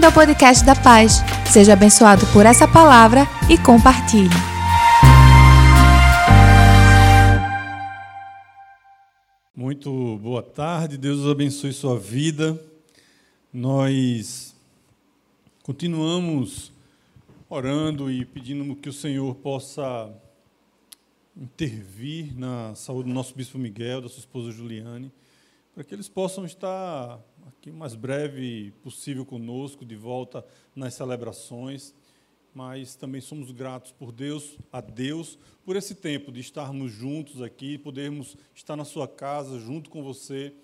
Bem-vindo 0.00 0.18
ao 0.18 0.26
podcast 0.26 0.64
da 0.64 0.74
Paz. 0.74 1.18
Seja 1.52 1.74
abençoado 1.74 2.26
por 2.32 2.46
essa 2.46 2.66
palavra 2.66 3.26
e 3.50 3.58
compartilhe. 3.58 4.30
Muito 9.54 10.16
boa 10.16 10.42
tarde, 10.42 10.96
Deus 10.96 11.26
abençoe 11.26 11.74
sua 11.74 11.98
vida. 11.98 12.58
Nós 13.52 14.56
continuamos 15.62 16.72
orando 17.46 18.10
e 18.10 18.24
pedindo 18.24 18.74
que 18.76 18.88
o 18.88 18.94
Senhor 18.94 19.34
possa 19.34 20.10
intervir 21.36 22.34
na 22.38 22.74
saúde 22.74 23.10
do 23.10 23.14
nosso 23.14 23.34
bispo 23.34 23.58
Miguel, 23.58 24.00
da 24.00 24.08
sua 24.08 24.20
esposa 24.20 24.50
Juliane, 24.50 25.12
para 25.74 25.84
que 25.84 25.94
eles 25.94 26.08
possam 26.08 26.46
estar 26.46 27.20
aqui 27.60 27.68
o 27.68 27.74
mais 27.74 27.94
breve 27.94 28.72
possível 28.82 29.22
conosco, 29.22 29.84
de 29.84 29.94
volta 29.94 30.42
nas 30.74 30.94
celebrações, 30.94 31.92
mas 32.54 32.94
também 32.94 33.20
somos 33.20 33.50
gratos 33.50 33.92
por 33.92 34.12
Deus, 34.12 34.56
a 34.72 34.80
Deus, 34.80 35.38
por 35.62 35.76
esse 35.76 35.94
tempo 35.94 36.32
de 36.32 36.40
estarmos 36.40 36.90
juntos 36.90 37.42
aqui, 37.42 37.76
podermos 37.76 38.34
estar 38.54 38.76
na 38.76 38.84
sua 38.86 39.06
casa 39.06 39.60
junto 39.60 39.90
com 39.90 40.02
você, 40.02 40.54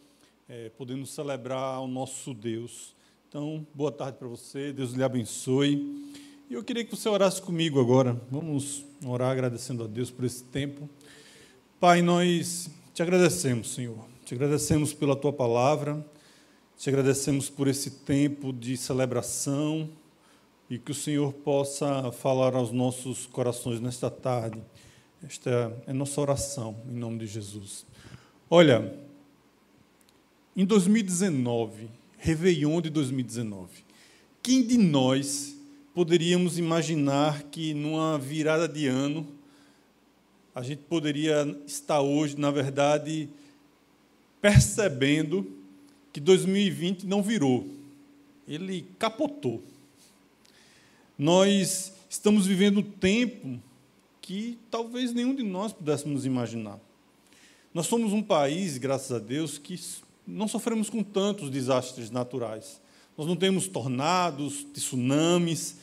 é, 0.48 0.70
podendo 0.70 1.04
celebrar 1.04 1.82
o 1.82 1.86
nosso 1.86 2.32
Deus. 2.32 2.96
Então, 3.28 3.66
boa 3.74 3.92
tarde 3.92 4.16
para 4.16 4.28
você, 4.28 4.72
Deus 4.72 4.92
lhe 4.92 5.02
abençoe. 5.02 6.14
E 6.48 6.54
eu 6.54 6.64
queria 6.64 6.82
que 6.82 6.96
você 6.96 7.10
orasse 7.10 7.42
comigo 7.42 7.78
agora. 7.78 8.18
Vamos 8.30 8.86
orar 9.04 9.32
agradecendo 9.32 9.84
a 9.84 9.86
Deus 9.86 10.10
por 10.10 10.24
esse 10.24 10.44
tempo. 10.44 10.88
Pai, 11.78 12.00
nós 12.00 12.70
te 12.94 13.02
agradecemos, 13.02 13.74
Senhor. 13.74 14.02
Te 14.24 14.34
agradecemos 14.34 14.94
pela 14.94 15.14
tua 15.14 15.32
palavra. 15.32 16.02
Te 16.78 16.90
agradecemos 16.90 17.48
por 17.48 17.68
esse 17.68 17.90
tempo 17.90 18.52
de 18.52 18.76
celebração 18.76 19.88
e 20.68 20.78
que 20.78 20.90
o 20.90 20.94
Senhor 20.94 21.32
possa 21.32 22.12
falar 22.12 22.54
aos 22.54 22.70
nossos 22.70 23.24
corações 23.24 23.80
nesta 23.80 24.10
tarde. 24.10 24.60
Esta 25.24 25.74
é 25.86 25.92
nossa 25.94 26.20
oração, 26.20 26.76
em 26.86 26.98
nome 26.98 27.20
de 27.20 27.28
Jesus. 27.28 27.86
Olha, 28.50 28.94
em 30.54 30.66
2019, 30.66 31.88
Réveillon 32.18 32.82
de 32.82 32.90
2019, 32.90 33.82
quem 34.42 34.62
de 34.62 34.76
nós 34.76 35.56
poderíamos 35.94 36.58
imaginar 36.58 37.44
que 37.44 37.72
numa 37.72 38.18
virada 38.18 38.68
de 38.68 38.86
ano 38.86 39.26
a 40.54 40.60
gente 40.60 40.82
poderia 40.82 41.58
estar 41.66 42.02
hoje, 42.02 42.38
na 42.38 42.50
verdade, 42.50 43.30
percebendo 44.42 45.55
que 46.16 46.20
2020 46.20 47.06
não 47.06 47.22
virou, 47.22 47.68
ele 48.48 48.88
capotou. 48.98 49.62
Nós 51.18 51.92
estamos 52.08 52.46
vivendo 52.46 52.78
um 52.78 52.82
tempo 52.82 53.60
que 54.22 54.58
talvez 54.70 55.12
nenhum 55.12 55.34
de 55.34 55.42
nós 55.42 55.74
pudéssemos 55.74 56.24
imaginar. 56.24 56.80
Nós 57.74 57.86
somos 57.86 58.14
um 58.14 58.22
país, 58.22 58.78
graças 58.78 59.12
a 59.12 59.18
Deus, 59.18 59.58
que 59.58 59.78
não 60.26 60.48
sofremos 60.48 60.88
com 60.88 61.02
tantos 61.02 61.50
desastres 61.50 62.10
naturais. 62.10 62.80
Nós 63.14 63.26
não 63.26 63.36
temos 63.36 63.68
tornados, 63.68 64.64
tsunamis, 64.72 65.76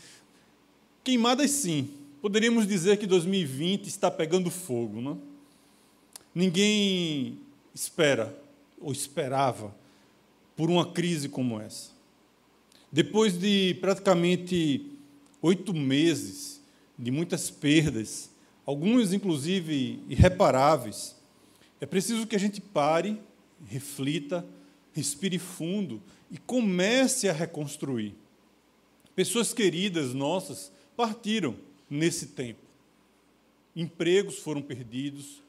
queimadas 1.03 1.51
sim. 1.51 1.91
Poderíamos 2.23 2.65
dizer 2.65 2.97
que 2.97 3.05
2020 3.05 3.85
está 3.85 4.09
pegando 4.09 4.49
fogo, 4.49 4.99
não? 4.99 5.21
Ninguém 6.33 7.37
espera 7.71 8.35
ou 8.81 8.91
esperava 8.91 9.82
por 10.55 10.69
uma 10.69 10.91
crise 10.91 11.29
como 11.29 11.59
essa. 11.59 11.91
Depois 12.91 13.37
de 13.37 13.75
praticamente 13.81 14.91
oito 15.41 15.73
meses 15.73 16.61
de 16.97 17.09
muitas 17.11 17.49
perdas, 17.49 18.29
algumas 18.65 19.13
inclusive 19.13 19.99
irreparáveis, 20.07 21.15
é 21.81 21.85
preciso 21.85 22.27
que 22.27 22.35
a 22.35 22.39
gente 22.39 22.61
pare, 22.61 23.19
reflita, 23.65 24.45
respire 24.93 25.39
fundo 25.39 26.01
e 26.31 26.37
comece 26.37 27.27
a 27.27 27.33
reconstruir. 27.33 28.15
Pessoas 29.15 29.53
queridas 29.53 30.13
nossas 30.13 30.71
partiram 30.95 31.55
nesse 31.89 32.27
tempo. 32.27 32.61
Empregos 33.75 34.39
foram 34.39 34.61
perdidos, 34.61 35.41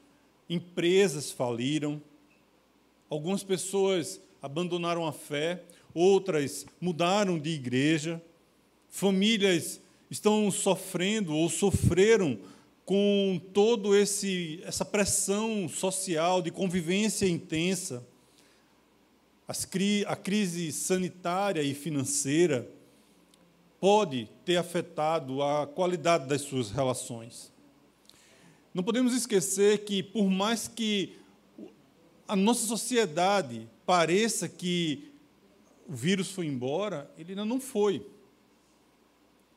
empresas 0.49 1.31
faliram, 1.31 2.01
algumas 3.09 3.43
pessoas 3.43 4.19
abandonaram 4.45 5.07
a 5.07 5.11
fé, 5.11 5.63
outras 5.91 6.67
mudaram 6.79 7.39
de 7.39 7.49
igreja, 7.49 8.21
famílias 8.87 9.81
estão 10.07 10.51
sofrendo 10.51 11.33
ou 11.35 11.49
sofreram 11.49 12.37
com 12.85 13.41
todo 13.55 13.95
esse 13.95 14.61
essa 14.63 14.85
pressão 14.85 15.67
social 15.67 16.43
de 16.43 16.51
convivência 16.51 17.27
intensa, 17.27 18.05
a 19.47 20.15
crise 20.15 20.71
sanitária 20.71 21.63
e 21.63 21.73
financeira 21.73 22.69
pode 23.79 24.29
ter 24.45 24.57
afetado 24.57 25.41
a 25.41 25.65
qualidade 25.65 26.27
das 26.27 26.41
suas 26.41 26.69
relações. 26.69 27.51
Não 28.71 28.83
podemos 28.83 29.15
esquecer 29.15 29.85
que 29.85 30.03
por 30.03 30.29
mais 30.29 30.67
que 30.67 31.17
a 32.27 32.35
nossa 32.35 32.67
sociedade 32.67 33.67
pareça 33.85 34.47
que 34.49 35.11
o 35.87 35.95
vírus 35.95 36.31
foi 36.31 36.47
embora, 36.47 37.09
ele 37.17 37.31
ainda 37.31 37.45
não 37.45 37.59
foi. 37.59 38.05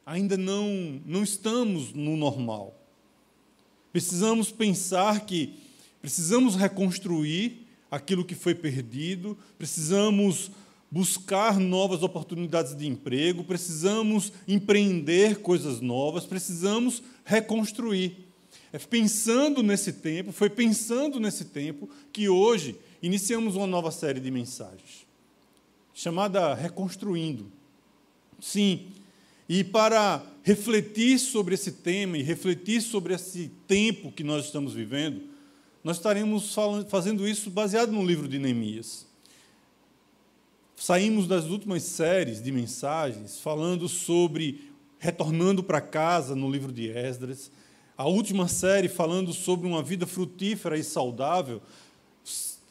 Ainda 0.05 0.37
não, 0.37 1.01
não 1.05 1.23
estamos 1.23 1.93
no 1.93 2.17
normal. 2.17 2.75
Precisamos 3.93 4.51
pensar 4.51 5.25
que 5.27 5.59
precisamos 6.01 6.55
reconstruir 6.55 7.67
aquilo 7.91 8.25
que 8.25 8.35
foi 8.35 8.55
perdido, 8.55 9.37
precisamos 9.57 10.51
buscar 10.91 11.59
novas 11.59 12.03
oportunidades 12.03 12.75
de 12.75 12.87
emprego, 12.87 13.45
precisamos 13.45 14.33
empreender 14.47 15.41
coisas 15.41 15.81
novas, 15.81 16.25
precisamos 16.25 17.03
reconstruir. 17.25 18.28
É 18.73 18.79
pensando 18.79 19.63
nesse 19.63 19.93
tempo, 19.95 20.33
foi 20.33 20.51
pensando 20.51 21.19
nesse 21.19 21.47
tempo 21.47 21.89
que 22.13 22.29
hoje 22.29 22.77
iniciamos 23.03 23.57
uma 23.57 23.67
nova 23.67 23.91
série 23.91 24.21
de 24.21 24.31
mensagens, 24.31 25.07
chamada 25.95 26.55
Reconstruindo. 26.55 27.51
Sim, 28.41 28.89
e 29.49 29.65
para 29.65 30.23
refletir 30.43 31.19
sobre 31.19 31.55
esse 31.55 31.73
tema 31.73 32.19
e 32.19 32.23
refletir 32.23 32.83
sobre 32.83 33.15
esse 33.15 33.51
tempo 33.67 34.13
que 34.13 34.23
nós 34.23 34.45
estamos 34.45 34.75
vivendo, 34.75 35.23
nós 35.83 35.97
estaremos 35.97 36.55
fazendo 36.89 37.27
isso 37.27 37.51
baseado 37.51 37.91
no 37.91 38.05
livro 38.05 38.29
de 38.29 38.39
Neemias. 38.39 39.07
Saímos 40.77 41.27
das 41.27 41.47
últimas 41.47 41.83
séries 41.83 42.43
de 42.43 42.53
mensagens 42.53 43.41
falando 43.41 43.89
sobre 43.89 44.71
retornando 44.99 45.63
para 45.63 45.81
casa 45.81 46.37
no 46.37 46.51
livro 46.51 46.71
de 46.71 46.89
Esdras, 46.89 47.51
a 47.99 48.07
última 48.07 48.47
série 48.47 48.89
falando 48.89 49.33
sobre 49.35 49.67
uma 49.67 49.83
vida 49.83 50.07
frutífera 50.07 50.79
e 50.79 50.85
saudável, 50.85 51.61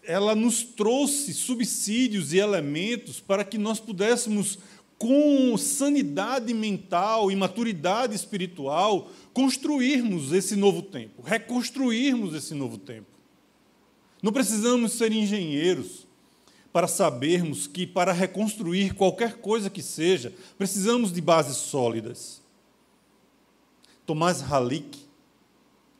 ela 0.02 0.34
nos 0.34 0.64
trouxe 0.64 1.34
subsídios 1.34 2.32
e 2.32 2.38
elementos 2.38 3.20
para 3.20 3.44
que 3.44 3.58
nós 3.58 3.78
pudéssemos, 3.78 4.58
com 4.98 5.58
sanidade 5.58 6.54
mental 6.54 7.30
e 7.30 7.36
maturidade 7.36 8.16
espiritual, 8.16 9.12
construirmos 9.34 10.32
esse 10.32 10.56
novo 10.56 10.82
tempo, 10.82 11.22
reconstruirmos 11.22 12.34
esse 12.34 12.54
novo 12.54 12.78
tempo. 12.78 13.10
Não 14.24 14.32
precisamos 14.32 14.94
ser 14.94 15.12
engenheiros 15.12 16.08
para 16.72 16.88
sabermos 16.88 17.68
que, 17.68 17.86
para 17.86 18.14
reconstruir 18.14 18.94
qualquer 18.94 19.36
coisa 19.40 19.70
que 19.70 19.84
seja, 19.84 20.34
precisamos 20.58 21.12
de 21.12 21.20
bases 21.20 21.58
sólidas. 21.58 22.42
Tomás 24.06 24.42
Halik, 24.42 25.07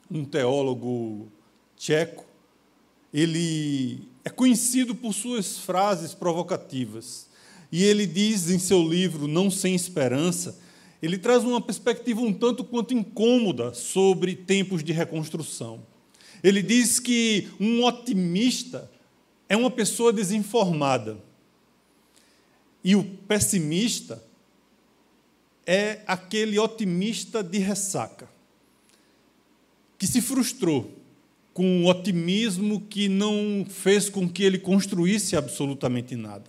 um 0.10 0.24
teólogo 0.24 1.32
tcheco, 1.76 2.26
ele 3.14 4.08
é 4.24 4.30
conhecido 4.30 4.96
por 4.96 5.14
suas 5.14 5.60
frases 5.60 6.14
provocativas. 6.14 7.28
E 7.72 7.84
ele 7.84 8.06
diz 8.06 8.50
em 8.50 8.60
seu 8.60 8.82
livro 8.82 9.28
Não 9.28 9.52
Sem 9.52 9.76
Esperança, 9.76 10.58
ele 11.02 11.18
traz 11.18 11.44
uma 11.44 11.62
perspectiva 11.62 12.22
um 12.22 12.34
tanto 12.34 12.64
quanto 12.64 12.94
incômoda 12.94 13.74
sobre 13.74 14.36
tempos 14.36 14.84
de 14.84 14.92
reconstrução. 14.92 15.86
Ele 16.44 16.62
diz 16.62 17.00
que 17.00 17.50
um 17.60 17.84
otimista 17.84 18.90
é 19.50 19.56
uma 19.56 19.70
pessoa 19.70 20.14
desinformada. 20.14 21.18
E 22.84 22.96
o 22.96 23.04
pessimista 23.04 24.24
é 25.66 26.02
aquele 26.08 26.58
otimista 26.58 27.44
de 27.44 27.58
ressaca 27.58 28.37
que 29.98 30.08
se 30.08 30.22
frustrou 30.22 30.94
com 31.54 31.66
um 31.66 31.88
otimismo 31.88 32.82
que 32.82 33.08
não 33.08 33.66
fez 33.68 34.10
com 34.10 34.30
que 34.30 34.44
ele 34.44 34.60
construísse 34.60 35.36
absolutamente 35.36 36.16
nada. 36.16 36.46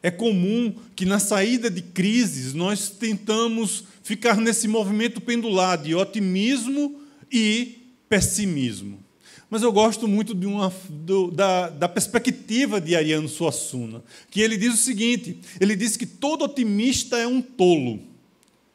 É 0.00 0.10
comum 0.10 0.72
que 0.94 1.04
na 1.04 1.18
saída 1.18 1.70
de 1.70 1.82
crises 1.82 2.54
nós 2.54 2.90
tentamos 2.90 3.84
ficar 4.02 4.36
nesse 4.36 4.68
movimento 4.68 5.20
pendular 5.20 5.76
de 5.78 5.94
otimismo 5.94 7.00
e 7.32 7.78
pessimismo. 8.08 9.02
Mas 9.50 9.62
eu 9.62 9.72
gosto 9.72 10.06
muito 10.06 10.34
de 10.34 10.46
uma, 10.46 10.72
do, 10.88 11.30
da, 11.30 11.70
da 11.70 11.88
perspectiva 11.88 12.80
de 12.80 12.94
Ariano 12.94 13.28
Suassuna, 13.28 14.02
que 14.30 14.40
ele 14.40 14.56
diz 14.56 14.74
o 14.74 14.76
seguinte: 14.76 15.38
ele 15.60 15.74
diz 15.74 15.96
que 15.96 16.06
todo 16.06 16.44
otimista 16.44 17.16
é 17.16 17.26
um 17.26 17.40
tolo, 17.40 18.00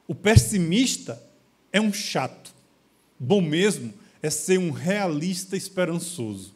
o 0.07 0.15
pessimista 0.15 1.21
é 1.71 1.79
um 1.79 1.93
chato. 1.93 2.58
Bom 3.19 3.41
mesmo 3.41 3.93
é 4.21 4.29
ser 4.29 4.57
um 4.57 4.71
realista 4.71 5.57
esperançoso. 5.57 6.53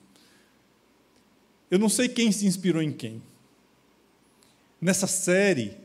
Eu 1.69 1.77
não 1.79 1.89
sei 1.89 2.07
quem 2.07 2.31
se 2.31 2.45
inspirou 2.45 2.81
em 2.81 2.91
quem. 2.91 3.21
Nessa 4.79 5.07
série 5.07 5.77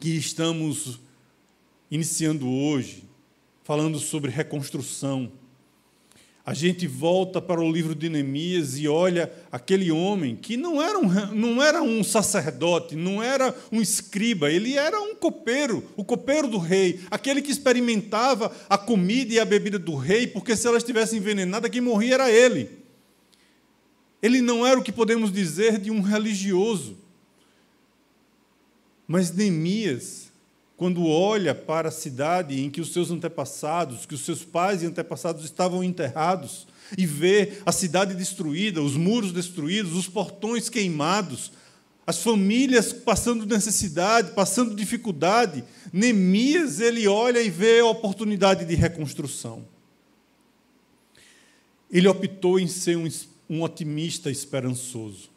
que 0.00 0.16
estamos 0.16 1.00
iniciando 1.90 2.48
hoje, 2.48 3.04
falando 3.62 3.98
sobre 3.98 4.30
reconstrução, 4.30 5.30
a 6.46 6.52
gente 6.52 6.86
volta 6.86 7.40
para 7.40 7.60
o 7.60 7.72
livro 7.72 7.94
de 7.94 8.10
Neemias 8.10 8.76
e 8.78 8.86
olha 8.86 9.32
aquele 9.50 9.90
homem 9.90 10.36
que 10.36 10.58
não 10.58 10.82
era, 10.82 10.98
um, 10.98 11.08
não 11.34 11.62
era 11.62 11.82
um 11.82 12.04
sacerdote, 12.04 12.94
não 12.94 13.22
era 13.22 13.56
um 13.72 13.80
escriba, 13.80 14.50
ele 14.50 14.76
era 14.76 15.00
um 15.00 15.14
copeiro, 15.14 15.82
o 15.96 16.04
copeiro 16.04 16.46
do 16.46 16.58
rei, 16.58 17.00
aquele 17.10 17.40
que 17.40 17.50
experimentava 17.50 18.54
a 18.68 18.76
comida 18.76 19.32
e 19.32 19.40
a 19.40 19.44
bebida 19.44 19.78
do 19.78 19.94
rei, 19.94 20.26
porque 20.26 20.54
se 20.54 20.66
ela 20.66 20.76
estivesse 20.76 21.16
envenenada, 21.16 21.70
quem 21.70 21.80
morria 21.80 22.14
era 22.14 22.30
ele. 22.30 22.68
Ele 24.22 24.42
não 24.42 24.66
era 24.66 24.78
o 24.78 24.82
que 24.82 24.92
podemos 24.92 25.32
dizer 25.32 25.78
de 25.78 25.90
um 25.90 26.02
religioso. 26.02 26.98
Mas 29.06 29.32
Neemias 29.32 30.23
quando 30.76 31.06
olha 31.06 31.54
para 31.54 31.88
a 31.88 31.92
cidade 31.92 32.60
em 32.60 32.68
que 32.68 32.80
os 32.80 32.92
seus 32.92 33.10
antepassados, 33.10 34.06
que 34.06 34.14
os 34.14 34.24
seus 34.24 34.44
pais 34.44 34.82
e 34.82 34.86
antepassados 34.86 35.44
estavam 35.44 35.84
enterrados, 35.84 36.66
e 36.98 37.06
vê 37.06 37.54
a 37.64 37.72
cidade 37.72 38.14
destruída, 38.14 38.82
os 38.82 38.96
muros 38.96 39.32
destruídos, 39.32 39.94
os 39.94 40.08
portões 40.08 40.68
queimados, 40.68 41.52
as 42.06 42.22
famílias 42.22 42.92
passando 42.92 43.46
necessidade, 43.46 44.32
passando 44.32 44.74
dificuldade, 44.74 45.64
Neemias 45.92 46.80
ele 46.80 47.08
olha 47.08 47.40
e 47.40 47.48
vê 47.48 47.80
a 47.80 47.86
oportunidade 47.86 48.64
de 48.64 48.74
reconstrução. 48.74 49.64
Ele 51.90 52.08
optou 52.08 52.58
em 52.58 52.66
ser 52.66 52.96
um, 52.96 53.08
um 53.48 53.62
otimista 53.62 54.30
esperançoso. 54.30 55.30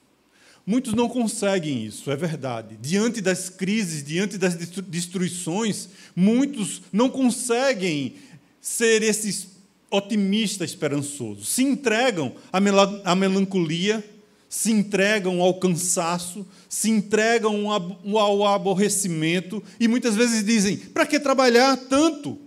Muitos 0.69 0.93
não 0.93 1.07
conseguem 1.07 1.85
isso, 1.85 2.11
é 2.11 2.15
verdade. 2.17 2.77
Diante 2.81 3.21
das 3.21 3.47
crises, 3.47 4.03
diante 4.03 4.37
das 4.37 4.53
destruições, 4.53 5.87
muitos 6.13 6.81
não 6.91 7.09
conseguem 7.09 8.15
ser 8.59 9.01
esse 9.01 9.47
otimista 9.89 10.65
esperançoso. 10.65 11.45
Se 11.45 11.63
entregam 11.63 12.35
à 12.51 13.15
melancolia, 13.15 14.03
se 14.49 14.69
entregam 14.69 15.41
ao 15.41 15.53
cansaço, 15.53 16.45
se 16.67 16.89
entregam 16.89 17.71
ao 17.71 18.45
aborrecimento 18.45 19.63
e 19.79 19.87
muitas 19.87 20.15
vezes 20.15 20.43
dizem: 20.43 20.75
para 20.75 21.05
que 21.05 21.17
trabalhar 21.17 21.77
tanto? 21.77 22.37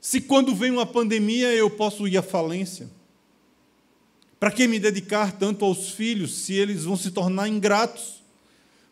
Se 0.00 0.20
quando 0.20 0.52
vem 0.52 0.72
uma 0.72 0.86
pandemia 0.86 1.52
eu 1.52 1.70
posso 1.70 2.08
ir 2.08 2.16
à 2.16 2.22
falência. 2.22 2.90
Para 4.40 4.50
que 4.50 4.66
me 4.66 4.80
dedicar 4.80 5.32
tanto 5.32 5.66
aos 5.66 5.90
filhos 5.90 6.34
se 6.34 6.54
eles 6.54 6.84
vão 6.84 6.96
se 6.96 7.10
tornar 7.10 7.46
ingratos? 7.46 8.22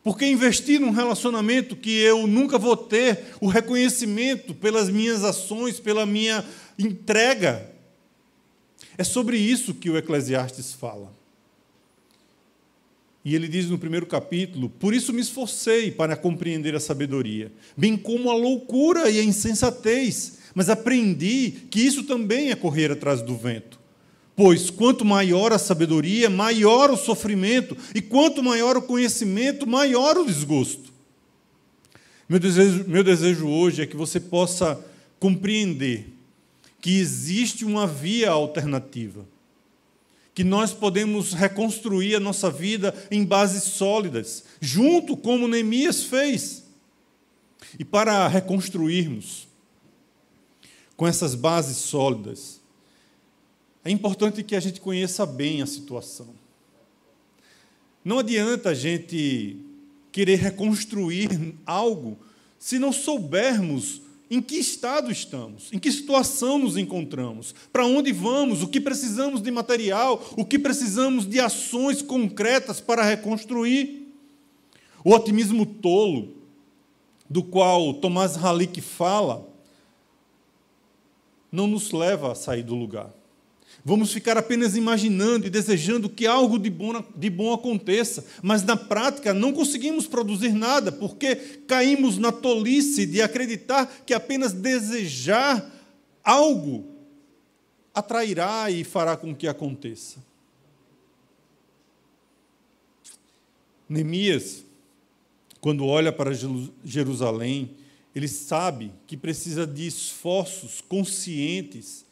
Por 0.04 0.18
que 0.18 0.26
investir 0.26 0.78
num 0.78 0.90
relacionamento 0.90 1.74
que 1.74 1.90
eu 1.90 2.26
nunca 2.26 2.58
vou 2.58 2.76
ter 2.76 3.24
o 3.40 3.48
reconhecimento 3.48 4.54
pelas 4.54 4.90
minhas 4.90 5.24
ações, 5.24 5.80
pela 5.80 6.04
minha 6.04 6.44
entrega? 6.78 7.66
É 8.98 9.02
sobre 9.02 9.38
isso 9.38 9.72
que 9.72 9.88
o 9.88 9.96
Eclesiastes 9.96 10.74
fala. 10.74 11.10
E 13.24 13.34
ele 13.34 13.48
diz 13.48 13.70
no 13.70 13.78
primeiro 13.78 14.06
capítulo: 14.06 14.68
Por 14.68 14.92
isso 14.92 15.14
me 15.14 15.22
esforcei 15.22 15.90
para 15.90 16.16
compreender 16.16 16.74
a 16.74 16.80
sabedoria, 16.80 17.50
bem 17.76 17.96
como 17.96 18.30
a 18.30 18.34
loucura 18.34 19.10
e 19.10 19.18
a 19.18 19.24
insensatez, 19.24 20.38
mas 20.54 20.68
aprendi 20.68 21.52
que 21.70 21.80
isso 21.80 22.04
também 22.04 22.50
é 22.50 22.54
correr 22.54 22.90
atrás 22.90 23.22
do 23.22 23.34
vento. 23.34 23.78
Pois 24.38 24.70
quanto 24.70 25.04
maior 25.04 25.52
a 25.52 25.58
sabedoria, 25.58 26.30
maior 26.30 26.92
o 26.92 26.96
sofrimento, 26.96 27.76
e 27.92 28.00
quanto 28.00 28.40
maior 28.40 28.76
o 28.76 28.82
conhecimento, 28.82 29.66
maior 29.66 30.16
o 30.16 30.24
desgosto. 30.24 30.92
Meu 32.28 32.38
desejo, 32.38 32.84
meu 32.86 33.02
desejo 33.02 33.48
hoje 33.48 33.82
é 33.82 33.86
que 33.86 33.96
você 33.96 34.20
possa 34.20 34.78
compreender 35.18 36.06
que 36.80 37.00
existe 37.00 37.64
uma 37.64 37.84
via 37.84 38.30
alternativa, 38.30 39.26
que 40.32 40.44
nós 40.44 40.72
podemos 40.72 41.32
reconstruir 41.32 42.14
a 42.14 42.20
nossa 42.20 42.48
vida 42.48 42.94
em 43.10 43.24
bases 43.24 43.64
sólidas, 43.64 44.44
junto 44.60 45.16
como 45.16 45.48
Neemias 45.48 46.04
fez. 46.04 46.62
E 47.76 47.84
para 47.84 48.28
reconstruirmos 48.28 49.48
com 50.96 51.08
essas 51.08 51.34
bases 51.34 51.78
sólidas, 51.78 52.57
é 53.84 53.90
importante 53.90 54.42
que 54.42 54.56
a 54.56 54.60
gente 54.60 54.80
conheça 54.80 55.24
bem 55.24 55.62
a 55.62 55.66
situação. 55.66 56.28
Não 58.04 58.18
adianta 58.18 58.70
a 58.70 58.74
gente 58.74 59.56
querer 60.10 60.36
reconstruir 60.36 61.54
algo 61.64 62.18
se 62.58 62.78
não 62.78 62.92
soubermos 62.92 64.02
em 64.30 64.42
que 64.42 64.56
estado 64.56 65.10
estamos, 65.10 65.72
em 65.72 65.78
que 65.78 65.90
situação 65.90 66.58
nos 66.58 66.76
encontramos, 66.76 67.54
para 67.72 67.86
onde 67.86 68.12
vamos, 68.12 68.62
o 68.62 68.68
que 68.68 68.80
precisamos 68.80 69.40
de 69.40 69.50
material, 69.50 70.22
o 70.36 70.44
que 70.44 70.58
precisamos 70.58 71.26
de 71.26 71.40
ações 71.40 72.02
concretas 72.02 72.80
para 72.80 73.02
reconstruir. 73.02 74.06
O 75.02 75.14
otimismo 75.14 75.64
tolo, 75.64 76.34
do 77.28 77.42
qual 77.42 77.94
Tomás 77.94 78.36
Halik 78.36 78.80
fala, 78.80 79.48
não 81.50 81.66
nos 81.66 81.92
leva 81.92 82.32
a 82.32 82.34
sair 82.34 82.62
do 82.62 82.74
lugar. 82.74 83.10
Vamos 83.88 84.12
ficar 84.12 84.36
apenas 84.36 84.76
imaginando 84.76 85.46
e 85.46 85.50
desejando 85.50 86.10
que 86.10 86.26
algo 86.26 86.58
de 86.58 86.68
bom, 86.68 87.02
de 87.16 87.30
bom 87.30 87.54
aconteça, 87.54 88.22
mas 88.42 88.62
na 88.62 88.76
prática 88.76 89.32
não 89.32 89.50
conseguimos 89.50 90.06
produzir 90.06 90.52
nada, 90.52 90.92
porque 90.92 91.34
caímos 91.66 92.18
na 92.18 92.30
tolice 92.30 93.06
de 93.06 93.22
acreditar 93.22 93.86
que 94.04 94.12
apenas 94.12 94.52
desejar 94.52 95.74
algo 96.22 96.84
atrairá 97.94 98.70
e 98.70 98.84
fará 98.84 99.16
com 99.16 99.34
que 99.34 99.48
aconteça. 99.48 100.22
Neemias, 103.88 104.66
quando 105.62 105.86
olha 105.86 106.12
para 106.12 106.34
Jerusalém, 106.84 107.70
ele 108.14 108.28
sabe 108.28 108.92
que 109.06 109.16
precisa 109.16 109.66
de 109.66 109.86
esforços 109.86 110.82
conscientes 110.82 112.06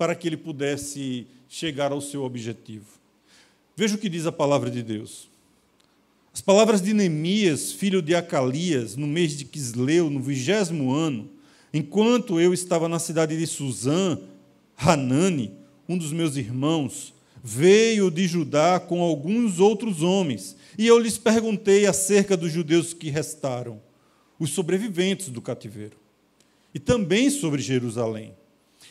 para 0.00 0.14
que 0.14 0.26
ele 0.26 0.36
pudesse 0.38 1.26
chegar 1.46 1.92
ao 1.92 2.00
seu 2.00 2.24
objetivo. 2.24 2.86
Veja 3.76 3.96
o 3.96 3.98
que 3.98 4.08
diz 4.08 4.24
a 4.24 4.32
palavra 4.32 4.70
de 4.70 4.82
Deus. 4.82 5.28
As 6.32 6.40
palavras 6.40 6.80
de 6.80 6.94
Neemias, 6.94 7.70
filho 7.70 8.00
de 8.00 8.14
Acalias, 8.14 8.96
no 8.96 9.06
mês 9.06 9.36
de 9.36 9.44
Quisleu, 9.44 10.08
no 10.08 10.18
vigésimo 10.18 10.90
ano, 10.90 11.28
enquanto 11.70 12.40
eu 12.40 12.54
estava 12.54 12.88
na 12.88 12.98
cidade 12.98 13.36
de 13.36 13.46
Suzã, 13.46 14.18
Hanani, 14.74 15.52
um 15.86 15.98
dos 15.98 16.12
meus 16.12 16.34
irmãos, 16.34 17.12
veio 17.44 18.10
de 18.10 18.26
Judá 18.26 18.80
com 18.80 19.02
alguns 19.02 19.60
outros 19.60 20.02
homens, 20.02 20.56
e 20.78 20.86
eu 20.86 20.98
lhes 20.98 21.18
perguntei 21.18 21.84
acerca 21.84 22.38
dos 22.38 22.50
judeus 22.50 22.94
que 22.94 23.10
restaram, 23.10 23.78
os 24.38 24.48
sobreviventes 24.48 25.28
do 25.28 25.42
cativeiro, 25.42 25.98
e 26.74 26.78
também 26.78 27.28
sobre 27.28 27.60
Jerusalém. 27.60 28.39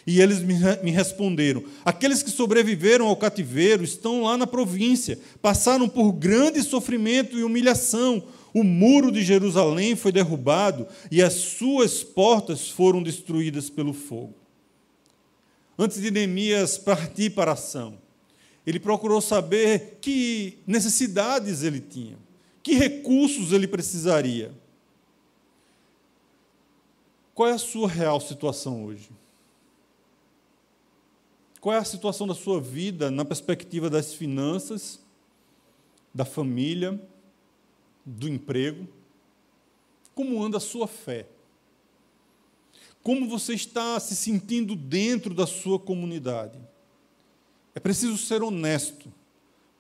E 0.10 0.20
eles 0.20 0.42
me 0.42 0.90
responderam: 0.90 1.64
Aqueles 1.86 2.24
que 2.24 2.32
sobreviveram 2.32 3.06
ao 3.06 3.16
cativeiro 3.16 3.84
estão 3.84 4.24
lá 4.24 4.36
na 4.36 4.48
província, 4.48 5.20
passaram 5.40 5.88
por 5.88 6.12
grande 6.14 6.64
sofrimento 6.64 7.38
e 7.38 7.44
humilhação. 7.44 8.24
O 8.52 8.64
muro 8.64 9.12
de 9.12 9.24
Jerusalém 9.24 9.96
foi 9.96 10.12
derrubado 10.12 10.88
e 11.12 11.22
as 11.22 11.34
suas 11.34 12.04
portas 12.04 12.72
foram 12.72 13.04
destruídas 13.04 13.70
pelo 13.70 13.94
fogo. 13.94 14.34
Antes 15.78 16.02
de 16.02 16.10
Neemias 16.10 16.76
partir 16.76 17.30
para 17.30 17.52
a 17.52 17.54
ação, 17.54 18.00
ele 18.66 18.80
procurou 18.80 19.22
saber 19.22 20.00
que 20.02 20.58
necessidades 20.66 21.62
ele 21.62 21.82
tinha, 21.82 22.18
que 22.64 22.74
recursos 22.74 23.54
ele 23.54 23.68
precisaria. 23.68 24.52
Qual 27.36 27.48
é 27.48 27.54
a 27.54 27.60
sua 27.60 27.88
real 27.88 28.20
situação 28.20 28.86
hoje? 28.86 29.19
Qual 31.62 31.76
é 31.76 31.78
a 31.78 31.84
situação 31.84 32.26
da 32.26 32.34
sua 32.34 32.62
vida 32.62 33.12
na 33.12 33.26
perspectiva 33.26 33.90
das 33.90 34.14
finanças, 34.14 35.00
da 36.14 36.24
família, 36.24 37.00
do 38.06 38.30
emprego? 38.30 38.88
Como 40.16 40.42
anda 40.42 40.58
a 40.58 40.62
sua 40.62 40.88
fé? 40.88 41.26
Como 43.04 43.28
você 43.28 43.54
está 43.54 44.00
se 44.00 44.16
sentindo 44.16 44.76
dentro 44.76 45.34
da 45.34 45.46
sua 45.46 45.78
comunidade? 45.78 46.60
É 47.76 47.80
preciso 47.80 48.18
ser 48.18 48.42
honesto 48.42 49.12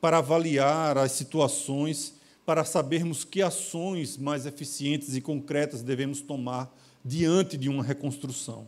para 0.01 0.17
avaliar 0.17 0.97
as 0.97 1.13
situações, 1.13 2.15
para 2.45 2.63
sabermos 2.65 3.23
que 3.23 3.41
ações 3.41 4.17
mais 4.17 4.45
eficientes 4.45 5.15
e 5.15 5.21
concretas 5.21 5.81
devemos 5.81 6.21
tomar 6.21 6.73
diante 7.03 7.57
de 7.57 7.69
uma 7.69 7.83
reconstrução. 7.83 8.67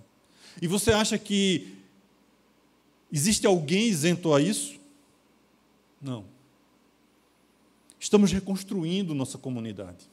E 0.62 0.68
você 0.68 0.91
acha 0.91 1.18
que 1.18 1.81
existe 3.12 3.46
alguém 3.46 3.88
isento 3.88 4.34
a 4.34 4.41
isso? 4.41 4.80
Não. 6.01 6.25
Estamos 8.00 8.32
reconstruindo 8.32 9.13
nossa 9.13 9.38
comunidade. 9.38 10.10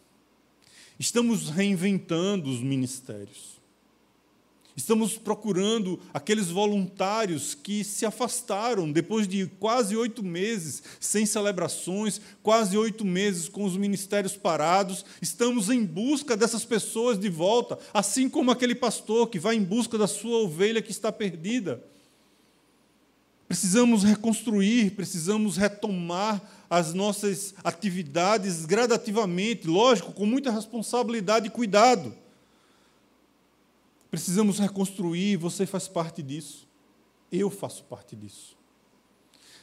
Estamos 0.99 1.49
reinventando 1.49 2.51
os 2.51 2.61
ministérios. 2.61 3.59
Estamos 4.79 5.19
procurando 5.19 5.99
aqueles 6.15 6.51
voluntários 6.51 7.53
que 7.53 7.83
se 7.83 8.07
afastaram 8.07 8.93
depois 8.93 9.27
de 9.27 9.47
quase 9.59 9.97
oito 9.97 10.23
meses 10.23 10.83
sem 11.01 11.27
celebrações, 11.27 12.21
quase 12.45 12.79
oito 12.79 13.05
meses 13.05 13.49
com 13.49 13.65
os 13.65 13.77
ministérios 13.77 14.37
parados. 14.37 15.05
Estamos 15.21 15.69
em 15.69 15.85
busca 15.85 16.37
dessas 16.37 16.65
pessoas 16.65 17.19
de 17.19 17.29
volta, 17.29 17.77
assim 17.93 18.29
como 18.29 18.53
aquele 18.53 18.75
pastor 18.75 19.29
que 19.29 19.41
vai 19.41 19.57
em 19.57 19.65
busca 19.65 19.99
da 19.99 20.07
sua 20.07 20.39
ovelha 20.39 20.81
que 20.81 20.93
está 20.93 21.11
perdida. 21.11 21.83
Precisamos 23.49 24.05
reconstruir, 24.05 24.91
precisamos 24.91 25.57
retomar 25.57 26.43
as 26.69 26.93
nossas 26.93 27.55
atividades 27.65 28.67
gradativamente, 28.67 29.67
lógico, 29.67 30.13
com 30.13 30.27
muita 30.27 30.51
responsabilidade 30.51 31.47
e 31.47 31.51
cuidado. 31.51 32.15
Precisamos 34.11 34.59
reconstruir, 34.59 35.39
você 35.39 35.65
faz 35.65 35.89
parte 35.89 36.23
disso. 36.23 36.69
Eu 37.33 37.49
faço 37.49 37.85
parte 37.85 38.15
disso. 38.15 38.55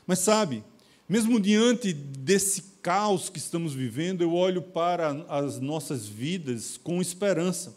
Mas 0.07 0.17
sabe, 0.17 0.63
mesmo 1.07 1.39
diante 1.39 1.93
desse 1.93 2.63
caos 2.81 3.29
que 3.29 3.37
estamos 3.37 3.75
vivendo, 3.75 4.21
eu 4.21 4.33
olho 4.33 4.63
para 4.63 5.25
as 5.29 5.59
nossas 5.59 6.07
vidas 6.07 6.79
com 6.83 6.99
esperança. 7.01 7.75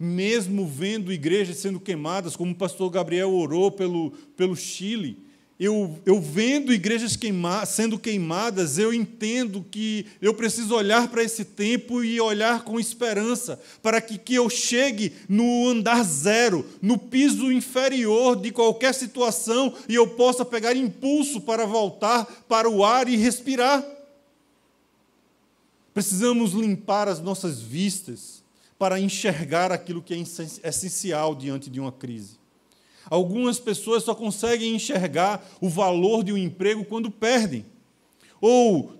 Mesmo 0.00 0.66
vendo 0.66 1.12
igrejas 1.12 1.58
sendo 1.58 1.78
queimadas, 1.78 2.34
como 2.34 2.52
o 2.52 2.56
pastor 2.56 2.90
Gabriel 2.90 3.32
orou 3.32 3.70
pelo, 3.70 4.10
pelo 4.36 4.56
Chile, 4.56 5.27
eu, 5.58 5.98
eu 6.06 6.20
vendo 6.20 6.72
igrejas 6.72 7.16
queima, 7.16 7.66
sendo 7.66 7.98
queimadas, 7.98 8.78
eu 8.78 8.94
entendo 8.94 9.66
que 9.68 10.06
eu 10.22 10.32
preciso 10.32 10.72
olhar 10.72 11.08
para 11.08 11.22
esse 11.22 11.44
tempo 11.44 12.04
e 12.04 12.20
olhar 12.20 12.62
com 12.62 12.78
esperança, 12.78 13.60
para 13.82 14.00
que, 14.00 14.16
que 14.16 14.36
eu 14.36 14.48
chegue 14.48 15.12
no 15.28 15.68
andar 15.68 16.04
zero, 16.04 16.64
no 16.80 16.96
piso 16.96 17.50
inferior 17.50 18.36
de 18.36 18.52
qualquer 18.52 18.94
situação 18.94 19.74
e 19.88 19.96
eu 19.96 20.06
possa 20.06 20.44
pegar 20.44 20.76
impulso 20.76 21.40
para 21.40 21.66
voltar 21.66 22.24
para 22.48 22.70
o 22.70 22.84
ar 22.84 23.08
e 23.08 23.16
respirar. 23.16 23.84
Precisamos 25.92 26.52
limpar 26.52 27.08
as 27.08 27.18
nossas 27.18 27.60
vistas 27.60 28.44
para 28.78 29.00
enxergar 29.00 29.72
aquilo 29.72 30.00
que 30.00 30.14
é 30.14 30.18
essencial 30.68 31.34
diante 31.34 31.68
de 31.68 31.80
uma 31.80 31.90
crise. 31.90 32.37
Algumas 33.10 33.58
pessoas 33.58 34.04
só 34.04 34.14
conseguem 34.14 34.74
enxergar 34.74 35.46
o 35.60 35.68
valor 35.68 36.22
de 36.22 36.32
um 36.32 36.36
emprego 36.36 36.84
quando 36.84 37.10
perdem. 37.10 37.64
Ou 38.40 38.92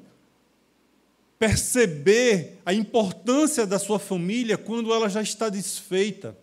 perceber 1.38 2.58
a 2.66 2.74
importância 2.74 3.66
da 3.66 3.78
sua 3.78 3.98
família 3.98 4.58
quando 4.58 4.92
ela 4.92 5.08
já 5.08 5.22
está 5.22 5.48
desfeita. 5.48 6.36